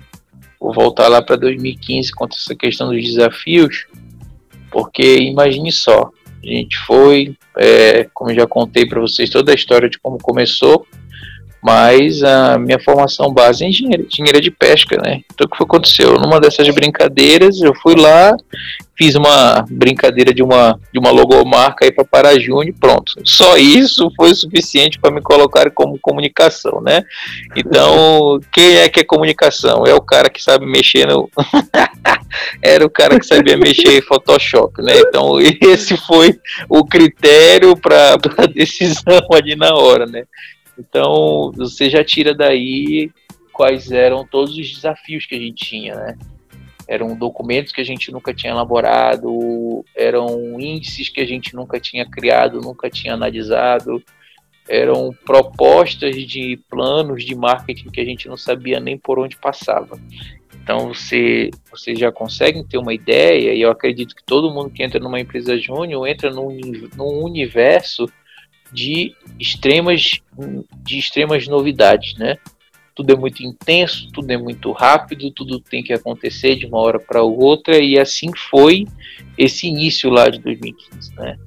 [0.60, 3.88] vou voltar lá para 2015 quanto a essa questão dos desafios,
[4.71, 6.12] porque imagine só,
[6.43, 10.86] a gente foi, é, como já contei para vocês toda a história de como começou,
[11.62, 15.22] mas a minha formação base é engenharia, engenharia de pesca, né?
[15.34, 16.13] Então o que aconteceu?
[16.15, 18.36] Numa dessas brincadeiras, eu fui lá,
[18.98, 23.13] fiz uma brincadeira de uma, de uma logomarca aí para Parajune, pronto.
[23.24, 27.04] Só isso foi suficiente para me colocar como comunicação, né?
[27.56, 29.84] Então, quem é que é comunicação?
[29.86, 31.30] É o cara que sabe mexer no.
[32.62, 34.93] Era o cara que sabia mexer em Photoshop, né?
[35.00, 36.38] Então, esse foi
[36.70, 40.24] o critério para a decisão ali na hora, né?
[40.78, 43.12] Então, você já tira daí
[43.52, 46.18] quais eram todos os desafios que a gente tinha, né?
[46.88, 52.10] Eram documentos que a gente nunca tinha elaborado, eram índices que a gente nunca tinha
[52.10, 54.02] criado, nunca tinha analisado,
[54.70, 60.00] eram propostas de planos de marketing que a gente não sabia nem por onde passava.
[60.62, 64.84] Então você, você já consegue ter uma ideia, e eu acredito que todo mundo que
[64.84, 66.58] entra numa empresa júnior entra num,
[66.96, 68.06] num universo
[68.71, 70.19] de extremas,
[70.84, 72.38] de extremas novidades, né?
[72.95, 76.99] Tudo é muito intenso, tudo é muito rápido, tudo tem que acontecer de uma hora
[76.99, 78.86] para outra e assim foi
[79.38, 81.38] esse início lá de 2015, né?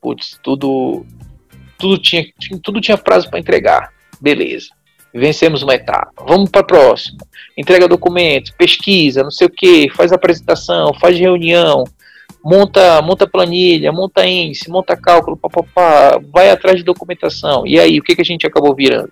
[0.00, 1.04] Putz, tudo,
[1.78, 2.26] tudo tinha,
[2.62, 4.68] tudo tinha prazo para entregar, beleza?
[5.12, 7.18] Vencemos uma etapa, vamos para a próxima.
[7.56, 11.84] Entrega documento, pesquisa, não sei o que, faz apresentação, faz reunião,
[12.44, 17.66] monta, monta planilha, monta índice, monta cálculo, papapá, vai atrás de documentação.
[17.66, 19.10] E aí, o que, que a gente acabou virando?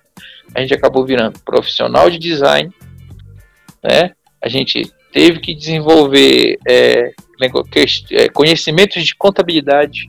[0.53, 2.71] A gente acabou virando profissional de design,
[3.83, 4.11] né?
[4.39, 7.11] A gente teve que desenvolver é,
[8.11, 10.07] é, conhecimentos de contabilidade,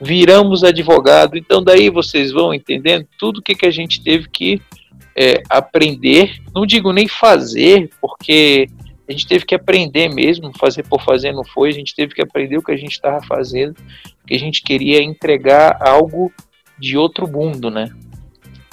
[0.00, 1.36] viramos advogado.
[1.36, 4.62] Então, daí vocês vão entendendo tudo o que, que a gente teve que
[5.16, 6.36] é, aprender.
[6.54, 8.68] Não digo nem fazer, porque
[9.10, 12.22] a gente teve que aprender mesmo, fazer por fazer não foi, a gente teve que
[12.22, 13.74] aprender o que a gente estava fazendo,
[14.24, 16.32] que a gente queria entregar algo
[16.78, 17.90] de outro mundo, né?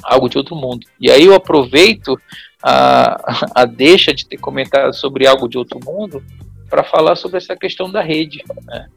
[0.03, 0.85] Algo de outro mundo.
[1.01, 2.21] E aí eu aproveito
[2.61, 6.23] a, a deixa de ter comentado sobre algo de outro mundo
[6.69, 8.43] para falar sobre essa questão da rede.
[8.67, 8.89] Né?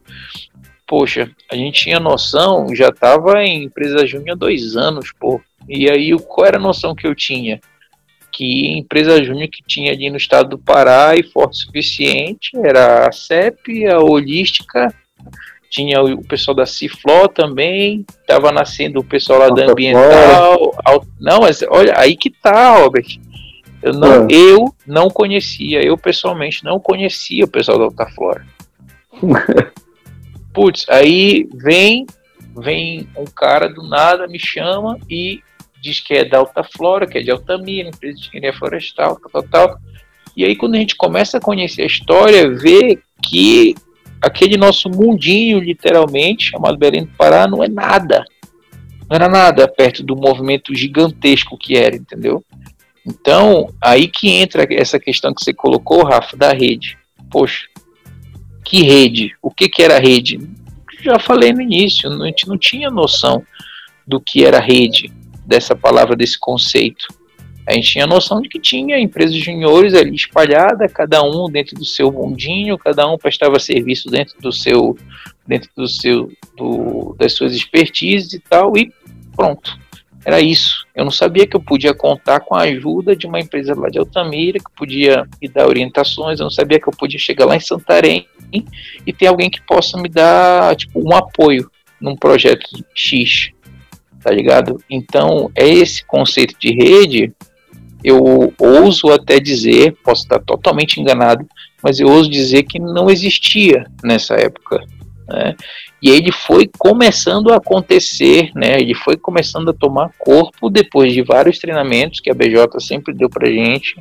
[0.86, 5.40] Poxa, a gente tinha noção, já estava em empresa júnior há dois anos, pô.
[5.66, 7.62] E aí, qual era a noção que eu tinha?
[8.32, 13.08] Que empresa júnior que tinha ali no estado do Pará e forte o suficiente era
[13.08, 14.94] a CEP, a Holística,
[15.70, 20.74] tinha o pessoal da Cifló também, estava nascendo o pessoal lá Nossa, da Ambiental.
[21.20, 23.06] Não, mas olha, aí que tá, Robert.
[23.82, 24.26] Eu não, é.
[24.30, 28.44] eu não conhecia, eu pessoalmente não conhecia o pessoal da Altaflora.
[30.52, 32.04] Putz, aí vem
[32.56, 35.40] vem um cara do nada, me chama e
[35.80, 39.30] diz que é da Alta Flora, que é de Altamira, empresa de engenharia florestal, tal,
[39.30, 39.78] tal, tal.
[40.36, 43.74] E aí quando a gente começa a conhecer a história, vê que
[44.20, 48.24] aquele nosso mundinho, literalmente, chamado Belém do Pará, não é nada.
[49.08, 52.44] Não era nada perto do movimento gigantesco que era, entendeu?
[53.06, 56.98] Então, aí que entra essa questão que você colocou, Rafa, da rede.
[57.30, 57.66] Poxa,
[58.64, 59.34] que rede?
[59.42, 60.38] O que, que era rede?
[61.02, 63.42] Já falei no início, a gente não tinha noção
[64.06, 65.10] do que era rede,
[65.50, 67.08] dessa palavra, desse conceito.
[67.66, 71.84] A gente tinha noção de que tinha empresas juniores ali espalhadas, cada um dentro do
[71.84, 74.96] seu mundinho, cada um prestava serviço dentro do seu,
[75.46, 78.92] dentro do seu, do, das suas expertises e tal, e
[79.34, 79.76] pronto.
[80.24, 80.86] Era isso.
[80.94, 83.98] Eu não sabia que eu podia contar com a ajuda de uma empresa lá de
[83.98, 86.38] Altamira, que podia me dar orientações.
[86.38, 88.26] Eu não sabia que eu podia chegar lá em Santarém
[89.06, 91.70] e ter alguém que possa me dar tipo, um apoio
[92.00, 93.50] num projeto X.
[94.22, 94.78] Tá ligado?
[94.88, 97.32] Então, é esse conceito de rede.
[98.02, 101.46] Eu ouso até dizer, posso estar totalmente enganado,
[101.82, 104.84] mas eu ouso dizer que não existia nessa época.
[105.28, 105.54] Né?
[106.02, 108.80] E ele foi começando a acontecer, né?
[108.80, 113.28] Ele foi começando a tomar corpo depois de vários treinamentos que a BJ sempre deu
[113.28, 113.96] pra gente.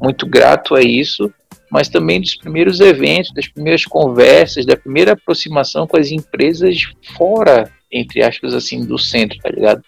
[0.00, 1.30] Muito grato a isso,
[1.70, 6.84] mas também dos primeiros eventos, das primeiras conversas, da primeira aproximação com as empresas
[7.16, 9.82] fora, entre aspas, assim, do centro, tá ligado?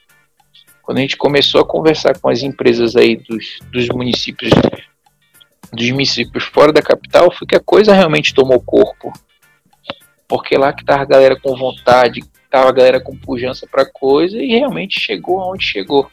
[0.83, 4.53] Quando a gente começou a conversar com as empresas aí dos, dos municípios
[5.73, 9.13] dos municípios fora da capital, foi que a coisa realmente tomou corpo
[10.29, 14.37] porque lá que tava a galera com vontade, tava a galera com pujança para coisa
[14.37, 16.09] e realmente chegou aonde chegou.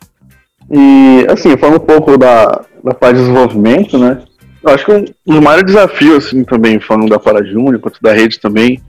[0.71, 4.23] E assim, falando um pouco da, da parte de desenvolvimento, né?
[4.63, 8.13] Eu acho que um, um maior desafio, assim, também, falando da Para Júnior, quanto da
[8.13, 8.81] rede também,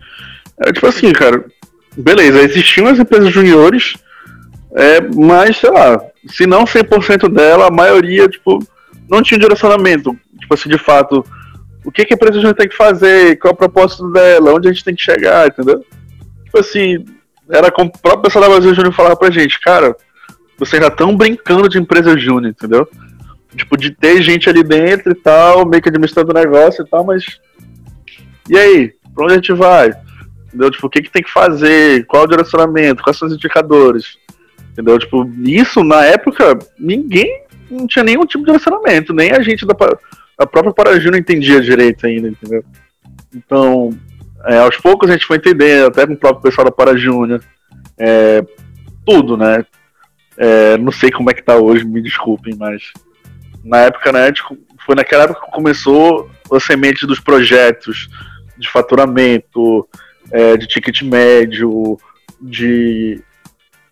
[0.65, 1.45] é tipo assim, cara,
[1.97, 3.95] beleza, existiam as empresas juniores,
[4.75, 8.59] é, mas, sei lá, se não 100% dela, a maioria, tipo,
[9.09, 10.17] não tinha direcionamento.
[10.39, 11.25] Tipo assim, de fato,
[11.85, 14.69] o que, que a empresa júnior tem que fazer, qual é o propósito dela, onde
[14.69, 15.85] a gente tem que chegar, entendeu?
[16.45, 17.05] Tipo assim,
[17.51, 19.95] era como o próprio pessoal da Brasil Júnior falava pra gente, cara,
[20.59, 22.89] vocês já estão brincando de empresa júnior, entendeu?
[23.57, 27.05] Tipo, de ter gente ali dentro e tal, meio que administrando o negócio e tal,
[27.05, 27.39] mas.
[28.49, 28.93] E aí?
[29.15, 29.93] Pra onde a gente vai?
[30.55, 30.71] Entendeu?
[30.71, 32.07] Tipo, o que, que tem que fazer?
[32.07, 33.03] Qual é o direcionamento?
[33.03, 34.17] Quais são os indicadores?
[34.71, 34.97] Entendeu?
[35.01, 39.75] Tipo, isso na época, ninguém não tinha nenhum tipo de direcionamento, nem a gente da
[40.39, 42.65] a própria Paraju não entendia direito ainda, entendeu?
[43.35, 43.91] Então,
[44.47, 47.41] é, aos poucos a gente foi entender, até com o próprio pessoal da Parajúnior,
[47.99, 48.45] é,
[49.05, 49.65] tudo, né?
[50.37, 52.93] É, não sei como é que tá hoje, me desculpem, mas
[53.65, 58.09] na época, né, tipo, foi naquela época que começou a semente dos projetos
[58.59, 59.89] de faturamento,
[60.35, 61.97] é, de ticket médio,
[62.41, 63.23] de,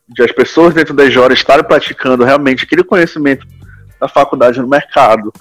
[0.08, 3.46] de as pessoas dentro da EJORA estarem praticando realmente aquele conhecimento
[4.00, 5.32] da faculdade no mercado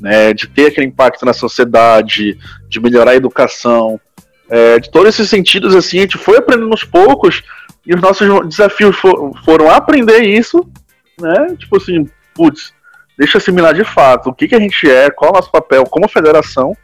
[0.00, 2.36] né, de ter aquele impacto na sociedade,
[2.68, 4.00] de melhorar a educação,
[4.50, 7.44] é, de todos esses sentidos, assim, a gente foi aprendendo aos poucos
[7.86, 10.68] e os nossos desafios for, foram aprender isso,
[11.20, 12.72] né, tipo assim, putz,
[13.16, 15.84] deixa assimilar de fato o que, que a gente é, qual é o nosso papel
[15.84, 16.76] como federação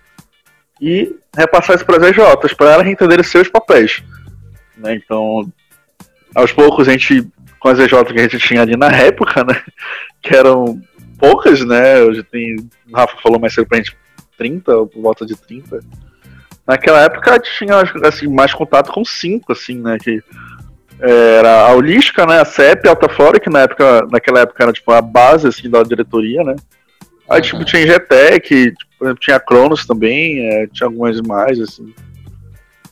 [0.81, 4.03] e repassar isso para as EJs, para elas entenderem seus papéis.
[4.77, 5.51] Né, então,
[6.35, 7.27] aos poucos a gente,
[7.59, 9.63] com as EJs que a gente tinha ali na época, né,
[10.23, 10.81] que eram
[11.19, 12.03] poucas, né?
[12.03, 12.57] Hoje tem.
[12.91, 13.97] O Rafa falou mais cedo pra gente
[14.37, 15.81] 30, por volta de 30.
[16.67, 19.97] Naquela época tinha assim, mais contato com cinco, assim, né?
[19.99, 20.23] Que
[21.01, 22.41] era a Holística, né?
[22.41, 25.83] A CEP, a Altaflora, que na época, naquela época era tipo a base assim, da
[25.83, 26.57] diretoria, né?
[27.29, 27.65] Aí tipo, uhum.
[27.65, 31.95] tinha Ingetec, tipo, tinha a Cronos também, é, tinha algumas mais, assim.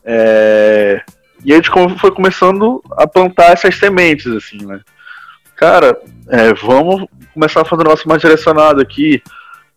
[0.04, 1.00] É...
[1.44, 4.80] E a gente foi começando a plantar essas sementes, assim, né?
[5.56, 5.96] Cara,
[6.28, 9.22] é, vamos começar a fazer um negócio mais direcionado aqui,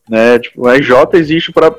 [0.07, 0.37] né?
[0.39, 1.73] Tipo, a EJ existe para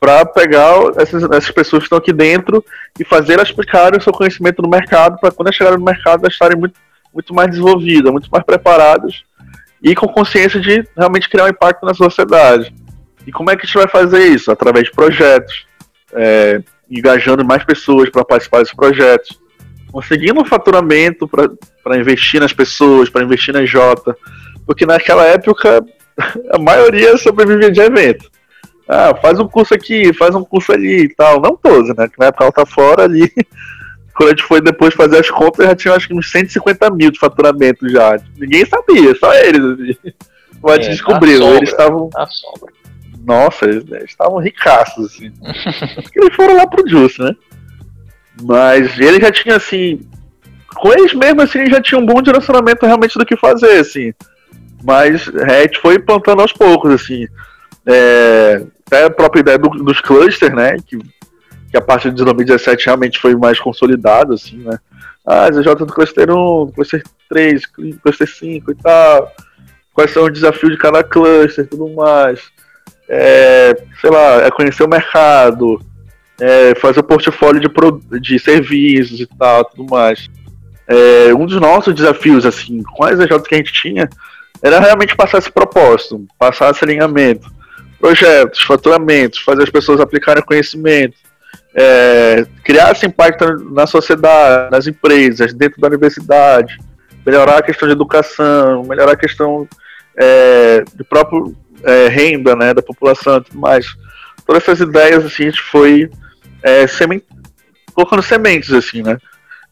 [0.00, 2.64] para pegar essas, essas pessoas que estão aqui dentro
[2.98, 6.20] e fazer elas aplicarem o seu conhecimento no mercado, para quando elas chegarem no mercado
[6.20, 6.80] elas estarem muito,
[7.12, 9.22] muito mais desenvolvidas, muito mais preparadas
[9.82, 12.74] e com consciência de realmente criar um impacto na sociedade.
[13.26, 14.50] E como é que a gente vai fazer isso?
[14.50, 15.66] Através de projetos,
[16.12, 19.38] é, engajando mais pessoas para participar desses projetos,
[19.92, 24.16] conseguindo um faturamento para investir nas pessoas, para investir na J,
[24.66, 25.84] porque naquela época
[26.52, 28.30] a maioria sobrevivia de evento.
[28.88, 31.40] Ah, faz um curso aqui, faz um curso ali e tal.
[31.40, 32.08] Não todos, né?
[32.08, 33.32] Que na época ela tá fora ali.
[34.12, 37.10] Quando a gente foi depois fazer as contas, já tinha acho que uns 150 mil
[37.12, 38.16] de faturamento já.
[38.36, 39.62] Ninguém sabia, só eles.
[39.62, 40.12] Assim.
[40.60, 41.54] Mas a é, descobriu.
[41.54, 42.10] Eles estavam.
[43.24, 45.32] Nossa, eles estavam ricaços, assim.
[46.14, 47.34] eles foram lá pro Juice, né?
[48.42, 50.00] Mas ele já tinha, assim.
[50.74, 54.12] Com eles mesmo, assim, já tinha um bom direcionamento realmente do que fazer, assim.
[54.82, 57.26] Mas gente foi plantando aos poucos, assim.
[57.86, 60.76] É, até a própria ideia do, dos clusters, né?
[60.86, 60.98] Que,
[61.70, 64.78] que a partir de 2017 realmente foi mais consolidado, assim, né?
[65.24, 67.62] Ah, ZJ do cluster 1, cluster 3,
[68.02, 69.30] cluster 5 e tal.
[69.92, 72.40] quais são os desafios de cada cluster e tudo mais.
[73.12, 75.80] É, sei lá, é conhecer o mercado,
[76.40, 80.30] é, fazer o portfólio de, pro, de serviços e tal, tudo mais.
[80.86, 84.08] É, um dos nossos desafios, assim, com as EJ que a gente tinha,
[84.62, 87.50] era realmente passar esse propósito, passar esse alinhamento.
[87.98, 91.16] Projetos, faturamentos, fazer as pessoas aplicarem conhecimento,
[91.74, 96.78] é, criar esse impacto na sociedade, nas empresas, dentro da universidade,
[97.26, 99.68] melhorar a questão de educação, melhorar a questão
[100.16, 101.54] é, próprio
[101.84, 103.86] é, renda né, da população e tudo mais.
[104.46, 106.10] Todas essas ideias assim, a gente foi
[106.62, 107.22] é, semen
[107.92, 109.18] colocando sementes, assim, né?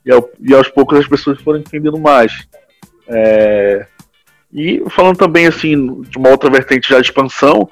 [0.04, 2.46] E, ao, e, aos poucos as pessoas foram entendendo mais.
[3.08, 3.86] É,
[4.52, 7.68] e falando também, assim, de uma outra vertente já de expansão,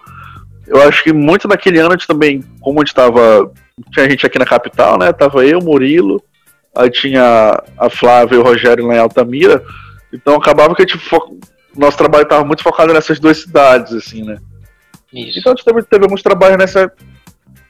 [0.67, 3.51] eu acho que muito naquele ano a gente também, como a gente estava
[3.91, 5.13] tinha gente aqui na capital, né?
[5.13, 6.23] Tava eu, Murilo,
[6.75, 9.63] aí tinha a Flávia e o Rogério lá em Altamira.
[10.13, 10.99] Então acabava que a gente.
[11.77, 14.39] Nosso trabalho estava muito focado nessas duas cidades, assim, né?
[15.13, 15.39] Isso.
[15.39, 16.91] Então a gente teve, teve alguns trabalhos nessa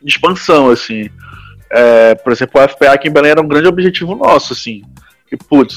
[0.05, 1.11] expansão, assim.
[1.71, 4.83] É, por exemplo, o FPA aqui em Belém era um grande objetivo nosso, assim.
[5.29, 5.77] Que, putz,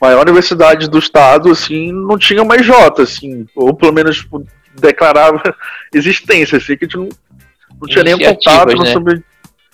[0.00, 4.44] maior universidade do estado, assim, não tinha mais J, assim, ou pelo menos tipo,
[4.74, 5.42] declarava
[5.94, 7.08] existência, assim, que a gente não,
[7.80, 8.92] não tinha nenhum contato né?
[8.92, 9.22] sobre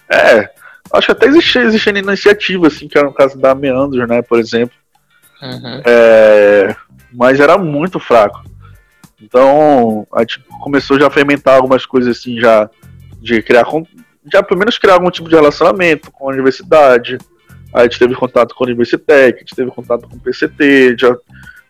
[0.08, 0.50] é,
[0.92, 4.38] acho que até existia, existia iniciativa, assim, que era no caso da Meandros, né, por
[4.38, 4.76] exemplo.
[5.42, 5.82] Uhum.
[5.84, 6.76] É,
[7.12, 8.42] mas era muito fraco.
[9.20, 12.68] Então, a gente começou já a fermentar algumas coisas assim, já
[13.20, 13.64] de criar,
[14.32, 17.18] já pelo menos criar algum tipo de relacionamento com a universidade.
[17.72, 21.16] A gente teve contato com a Universitec, a gente teve contato com o PCT, já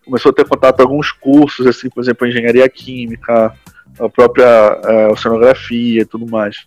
[0.04, 3.52] começou a ter contato com alguns cursos, assim, por exemplo, engenharia química,
[3.98, 6.66] a própria é, oceanografia e tudo mais.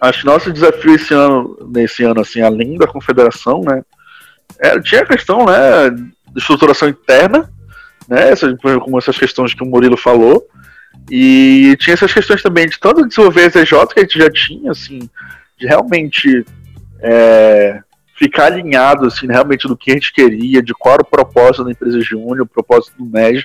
[0.00, 3.82] Acho que nosso desafio esse ano, nesse ano, assim, além da confederação, né,
[4.58, 7.50] é, tinha a questão, né, de estruturação interna,
[8.08, 10.46] né, essas, como essas questões que o Murilo falou,
[11.10, 14.70] e tinha essas questões também de tanto desenvolver a EJ que a gente já tinha,
[14.70, 15.08] assim,
[15.58, 16.44] de realmente
[17.00, 17.80] é,
[18.16, 21.70] ficar alinhado, assim, realmente do que a gente queria, de qual era o propósito da
[21.70, 23.44] empresa Júnior, o propósito do MEG,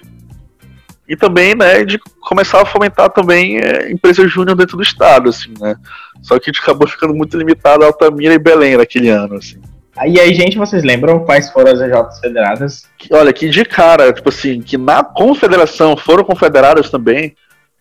[1.08, 5.52] e também, né, de começar a fomentar também é, empresas júnior dentro do estado, assim,
[5.60, 5.76] né.
[6.22, 9.60] Só que a gente acabou ficando muito limitado a Altamira e Belém naquele ano, assim.
[10.08, 12.84] E aí, gente, vocês lembram quais foram as EJs federadas?
[13.12, 17.36] Olha, que de cara, tipo assim, que na confederação foram confederadas também,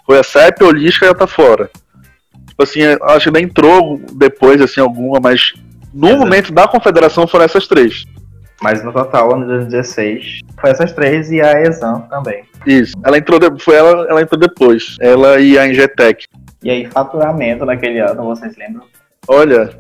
[0.05, 1.71] foi a CEP, Olística e Atafora.
[2.49, 5.53] Tipo assim, acho que ainda entrou depois, assim, alguma, mas
[5.95, 6.21] no Exato.
[6.21, 8.05] momento da confederação foram essas três.
[8.61, 12.43] Mas no total, ano 2016, foi essas três e a Exam também.
[12.67, 12.95] Isso.
[13.05, 14.97] Ela entrou, de, foi ela, ela entrou depois.
[15.01, 16.27] Ela e a Ingetec.
[16.63, 18.85] E aí, faturamento naquele ano, vocês lembram?
[19.29, 19.79] Olha,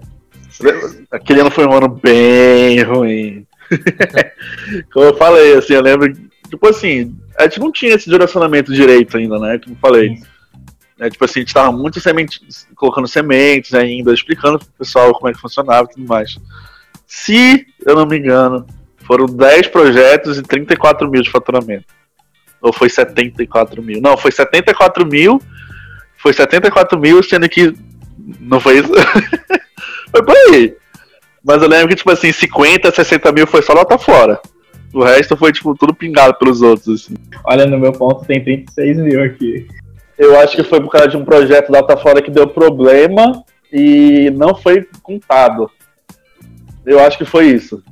[1.10, 3.46] aquele ano foi um ano bem ruim.
[4.92, 6.12] Como eu falei, assim, eu lembro.
[6.48, 9.58] Tipo assim, a gente não tinha esse direcionamento direito ainda, né?
[9.58, 10.18] Como eu falei.
[11.00, 12.40] É, tipo assim, a gente tava muito semente,
[12.74, 16.36] colocando sementes ainda, explicando pro pessoal como é que funcionava e tudo mais.
[17.06, 18.66] Se eu não me engano,
[19.06, 21.86] foram 10 projetos e 34 mil de faturamento.
[22.60, 24.00] Ou foi 74 mil?
[24.00, 25.40] Não, foi 74 mil.
[26.16, 27.74] Foi 74 mil, sendo que.
[28.40, 28.92] Não foi isso?
[30.10, 30.76] foi por aí.
[31.44, 34.40] Mas eu lembro que, tipo assim, 50, 60 mil foi só nota fora.
[34.92, 37.14] O resto foi, tipo, tudo pingado pelos outros, assim.
[37.44, 39.66] Olha, no meu ponto tem 36 mil aqui.
[40.18, 44.30] Eu acho que foi por causa de um projeto da fora que deu problema e
[44.30, 45.70] não foi contado.
[46.84, 47.82] Eu acho que foi isso.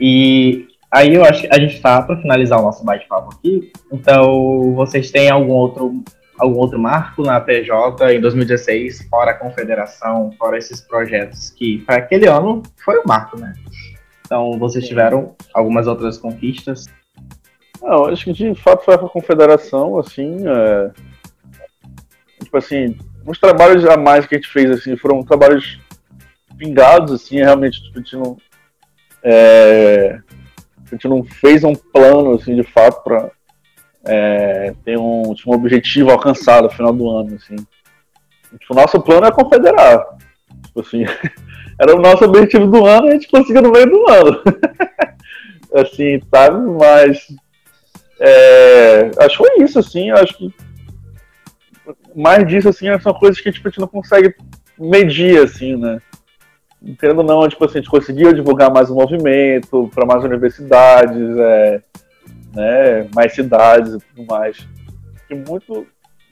[0.00, 3.70] E aí eu acho que a gente está para finalizar o nosso bate-papo aqui.
[3.92, 6.02] Então, vocês têm algum outro
[6.42, 11.96] algum outro marco na PJ em 2016, fora a confederação, fora esses projetos que para
[11.96, 13.54] aquele ano foi o marco, né?
[14.26, 16.86] Então, vocês tiveram algumas outras conquistas?
[17.80, 20.90] Não, acho que de fato foi a confederação, assim, é...
[22.42, 25.80] tipo assim, os trabalhos a mais que a gente fez, assim, foram trabalhos
[26.58, 28.36] pingados, assim, realmente, tipo, a gente não.
[29.24, 30.18] É,
[30.86, 33.30] a gente não fez um plano, assim, de fato, para
[34.04, 37.56] é, ter um, tipo, um objetivo alcançado no final do ano, assim.
[38.58, 40.04] Tipo, o nosso plano é confederar.
[40.66, 41.04] Tipo assim,
[41.80, 44.42] era o nosso objetivo do ano e a gente conseguiu no meio do ano.
[45.74, 46.58] assim, sabe?
[46.78, 47.26] Mas.
[48.20, 50.10] É, acho que foi isso, assim.
[50.10, 50.54] Acho que.
[52.14, 54.34] Mais disso, assim, são coisas que tipo, a gente não consegue
[54.78, 55.98] medir, assim, né?
[57.16, 61.80] ou não, tipo assim, a gente conseguiu divulgar mais o movimento para mais universidades, é,
[62.54, 64.66] né, mais cidades e tudo mais.
[65.30, 65.86] E muito,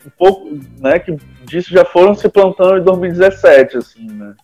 [0.06, 4.34] um pouco, né, que disso já foram se plantando em 2017, assim, né.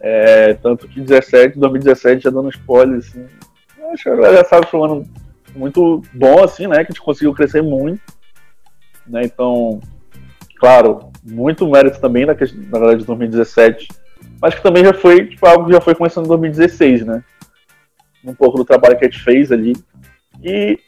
[0.00, 3.26] É, tanto que 17, 2017 já dando spoiler, assim,
[3.94, 5.08] acho que galera já sabe que foi um ano
[5.54, 6.76] muito bom, assim, né?
[6.76, 8.02] Que a gente conseguiu crescer muito.
[9.06, 9.22] Né?
[9.24, 9.80] Então,
[10.56, 13.88] claro, muito mérito também na, na verdade de 2017.
[14.40, 17.22] Mas que também já foi tipo, algo que já foi começando em 2016, né?
[18.24, 19.74] Um pouco do trabalho que a gente fez ali.
[20.42, 20.78] E,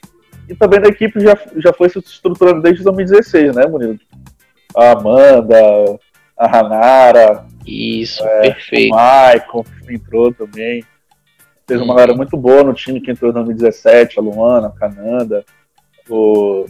[0.48, 3.98] e também da equipe já, já foi se estruturando desde 2016, né, Murilo?
[4.76, 5.56] A Amanda,
[6.36, 7.46] a Hanara.
[7.66, 8.92] Isso, é, perfeito.
[8.92, 10.84] O Maicon entrou também.
[11.66, 15.44] Fez uma galera muito boa no time que entrou em 2017, a Luana, a Cananda,
[16.08, 16.66] o.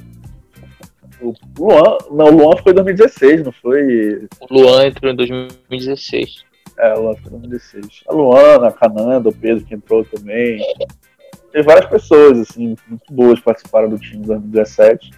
[1.21, 1.99] O Luan.
[2.11, 4.27] Não, o Luan foi em 2016, não foi?
[4.41, 6.45] O Luan entrou em 2016.
[6.79, 8.05] É, o Luan foi em 2016.
[8.07, 10.61] A Luana, a Cananda, o Pedro que entrou também.
[11.53, 15.11] Tem várias pessoas, assim, muito boas que participaram do time em 2017.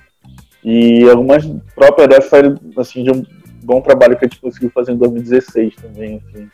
[0.64, 3.24] E algumas próprias dessas saíram, assim, de um
[3.62, 6.48] bom trabalho que a gente conseguiu fazer em 2016 também, assim,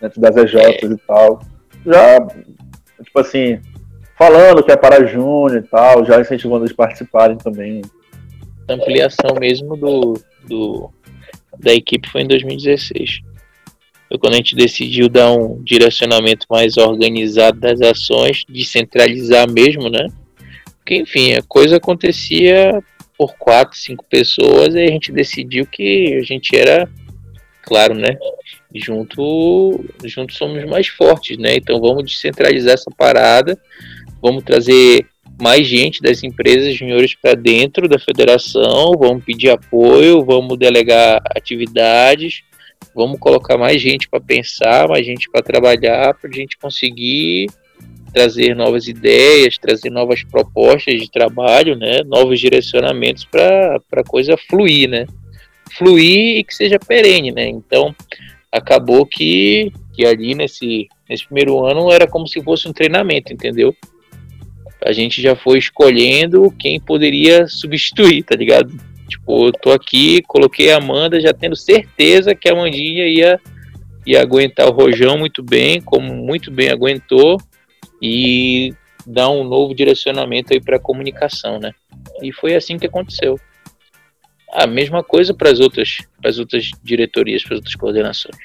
[0.00, 1.40] dentro das EJs e tal.
[1.84, 2.18] Já
[3.02, 3.60] tipo assim,
[4.16, 7.82] falando que é para Júnior e tal, já incentivando eles participarem também.
[8.68, 10.14] A ampliação mesmo do,
[10.46, 10.90] do
[11.58, 13.20] da equipe foi em 2016.
[14.10, 20.08] Foi quando a gente decidiu dar um direcionamento mais organizado das ações, descentralizar mesmo, né?
[20.76, 22.82] Porque, enfim, a coisa acontecia
[23.16, 26.90] por quatro, cinco pessoas e a gente decidiu que a gente era,
[27.62, 28.18] claro, né?
[28.74, 31.56] junto, junto somos mais fortes, né?
[31.56, 33.58] Então vamos descentralizar essa parada,
[34.22, 35.06] vamos trazer
[35.40, 42.42] mais gente das empresas juniores para dentro da federação, vamos pedir apoio, vamos delegar atividades,
[42.94, 47.46] vamos colocar mais gente para pensar, mais gente para trabalhar, para a gente conseguir
[48.12, 52.02] trazer novas ideias, trazer novas propostas de trabalho, né?
[52.04, 55.06] Novos direcionamentos para a coisa fluir, né?
[55.78, 57.46] Fluir e que seja perene, né?
[57.46, 57.94] Então
[58.50, 63.74] acabou que, que ali nesse, nesse primeiro ano era como se fosse um treinamento, entendeu?
[64.84, 68.74] A gente já foi escolhendo quem poderia substituir, tá ligado?
[69.10, 73.40] Tipo, eu tô aqui, coloquei a Amanda já tendo certeza que a Amandinha ia,
[74.06, 77.36] ia aguentar o rojão muito bem, como muito bem aguentou,
[78.00, 78.72] e
[79.04, 81.72] dar um novo direcionamento aí para a comunicação, né?
[82.22, 83.38] E foi assim que aconteceu.
[84.52, 88.36] A mesma coisa para as outras, as outras diretorias, para as outras coordenações.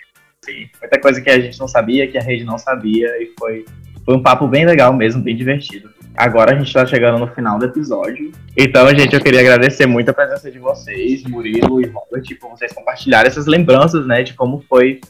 [0.43, 3.65] Sim, muita coisa que a gente não sabia, que a rede não sabia, e foi,
[4.03, 5.94] foi um papo bem legal mesmo, bem divertido.
[6.17, 8.31] Agora a gente está chegando no final do episódio.
[8.57, 12.71] Então, gente, eu queria agradecer muito a presença de vocês, Murilo e Robert, por vocês
[12.71, 15.01] compartilharem essas lembranças, né, de como foi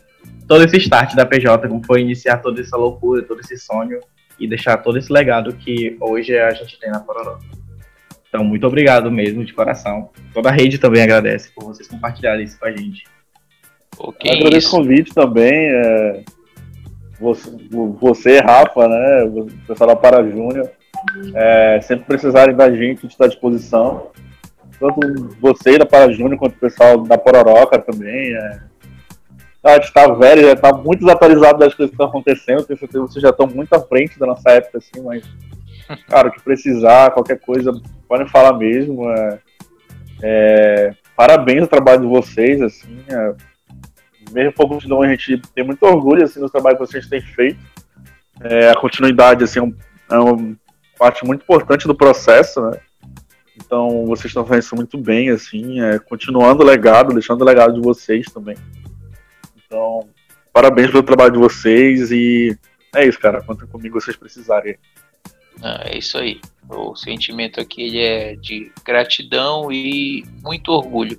[0.47, 3.99] todo esse start da PJ, como foi iniciar toda essa loucura, todo esse sonho
[4.39, 7.38] e deixar todo esse legado que hoje a gente tem na Pororó.
[8.28, 10.10] Então, muito obrigado mesmo, de coração.
[10.34, 13.03] Toda a rede também agradece por vocês compartilharem isso com a gente.
[13.97, 15.53] Okay, agradeço o convite também.
[15.53, 16.24] É,
[17.20, 17.49] você,
[18.01, 19.24] você, Rafa, né?
[19.24, 20.70] O pessoal da Para Júnior.
[21.34, 24.12] É, sempre precisarem da gente, a gente está à disposição.
[24.80, 28.34] Tanto você da Para Júnior quanto o pessoal da Pororoca também.
[28.34, 28.60] É,
[29.64, 32.64] a gente está velho, já está muito desatualizado das coisas que estão acontecendo.
[32.64, 35.24] Tenho certeza que vocês já estão muito à frente da nossa época, assim, mas,
[36.08, 37.72] cara, o que precisar, qualquer coisa,
[38.08, 39.10] podem falar mesmo.
[39.10, 39.39] É,
[40.22, 42.99] é, parabéns ao trabalho de vocês, assim.
[43.10, 43.34] É,
[44.32, 47.60] mesmo pouco de a gente tem muito orgulho assim, no trabalho que vocês têm feito.
[48.41, 49.76] É, a continuidade assim, é, um,
[50.12, 50.56] é uma
[50.98, 52.80] parte muito importante do processo, né?
[53.56, 57.74] Então vocês estão fazendo isso muito bem, assim, é, continuando o legado, deixando o legado
[57.74, 58.56] de vocês também.
[59.66, 60.08] Então,
[60.52, 62.58] parabéns pelo trabalho de vocês e
[62.96, 63.41] é isso, cara.
[63.41, 64.78] Contem comigo vocês precisarem.
[65.62, 66.39] Ah, é isso aí.
[66.68, 71.18] O sentimento aqui ele é de gratidão e muito orgulho.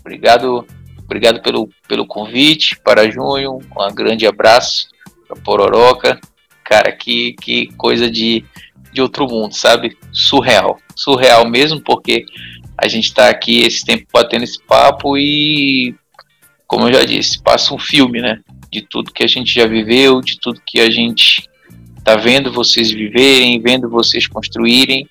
[0.00, 0.66] Obrigado,
[0.98, 3.58] obrigado pelo, pelo convite para Junho.
[3.58, 4.88] Um grande abraço
[5.26, 6.20] para Pororoca.
[6.64, 8.44] Cara, que, que coisa de,
[8.98, 9.96] de outro mundo, sabe?
[10.12, 10.76] Surreal.
[10.96, 12.26] Surreal mesmo, porque
[12.76, 15.94] a gente está aqui esse tempo batendo esse papo e
[16.66, 18.40] como eu já disse, passa um filme, né?
[18.70, 21.48] De tudo que a gente já viveu, de tudo que a gente
[22.04, 25.08] tá vendo vocês viverem, vendo vocês construírem.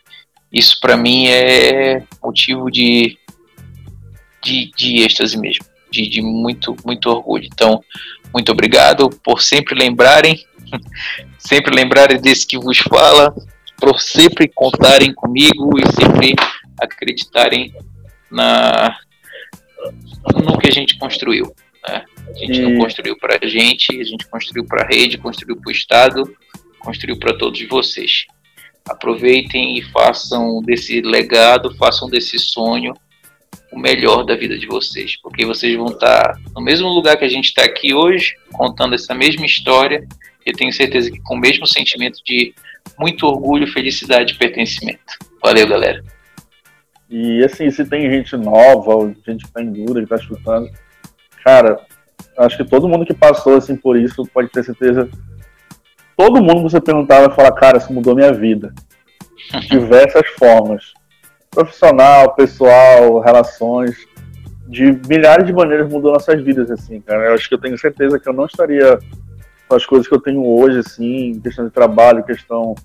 [0.52, 3.18] Isso para mim é motivo de,
[4.44, 7.48] de, de êxtase mesmo, de, de muito, muito orgulho.
[7.52, 7.82] Então,
[8.34, 10.46] muito obrigado por sempre lembrarem,
[11.40, 13.34] sempre lembrarem desse que vos fala,
[13.80, 16.36] por sempre contarem comigo e sempre
[16.80, 17.74] acreditarem
[18.30, 18.98] na,
[20.34, 21.54] no que a gente construiu.
[21.88, 22.04] Né?
[22.30, 25.70] A gente não construiu para a gente, a gente construiu para a rede, construiu para
[25.70, 26.38] o Estado,
[26.80, 28.26] construiu para todos vocês.
[28.88, 32.94] Aproveitem e façam desse legado, façam desse sonho
[33.72, 37.30] o melhor da vida de vocês, porque vocês vão estar no mesmo lugar que a
[37.30, 40.08] gente está aqui hoje, contando essa mesma história.
[40.46, 42.54] Eu tenho certeza que com o mesmo sentimento de
[42.98, 45.18] muito orgulho, felicidade e pertencimento.
[45.42, 46.04] Valeu, galera.
[47.10, 50.70] E assim, se tem gente nova, gente que tá em dúvida, que tá escutando,
[51.44, 51.80] cara,
[52.38, 55.10] acho que todo mundo que passou assim por isso pode ter certeza.
[56.18, 58.74] Todo mundo que você perguntar vai falar, cara, isso mudou minha vida.
[59.62, 60.94] De diversas formas.
[61.52, 63.96] Profissional, pessoal, relações.
[64.68, 67.28] De milhares de maneiras mudou nossas vidas, assim, cara.
[67.28, 69.00] Eu acho que eu tenho certeza que eu não estaria
[69.68, 72.76] com as coisas que eu tenho hoje, assim, questão de trabalho, questão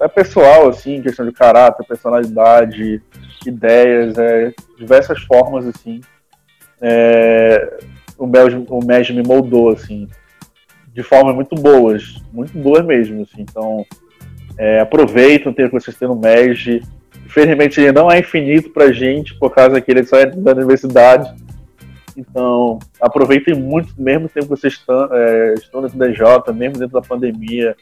[0.00, 3.02] é pessoal, assim, questão de caráter, personalidade,
[3.44, 6.00] ideias, é, diversas formas, assim.
[6.80, 7.78] É,
[8.16, 10.08] o MES, o MES me moldou, assim,
[10.92, 13.42] de formas muito boas, muito boas mesmo, assim.
[13.42, 13.84] Então,
[14.56, 16.80] é, aproveitem o tempo que vocês têm no MES.
[17.26, 21.34] Infelizmente, ele não é infinito pra gente, por causa que ele só é da universidade.
[22.18, 27.00] Então, aproveitem muito, mesmo tempo que vocês estão, é, estão dentro do DJ, mesmo dentro
[27.00, 27.76] da pandemia,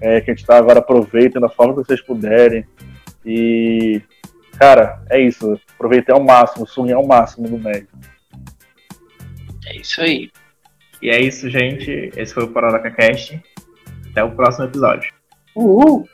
[0.00, 2.64] é, que a gente está agora, aproveitem da forma que vocês puderem.
[3.26, 4.00] E,
[4.58, 5.60] cara, é isso.
[5.74, 7.88] Aproveitem ao máximo, suguem ao máximo do médio.
[9.66, 10.30] É isso aí.
[11.02, 12.10] E é isso, gente.
[12.16, 13.38] Esse foi o Paralaca Cast.
[14.10, 15.12] Até o próximo episódio.
[15.54, 16.08] Uhul!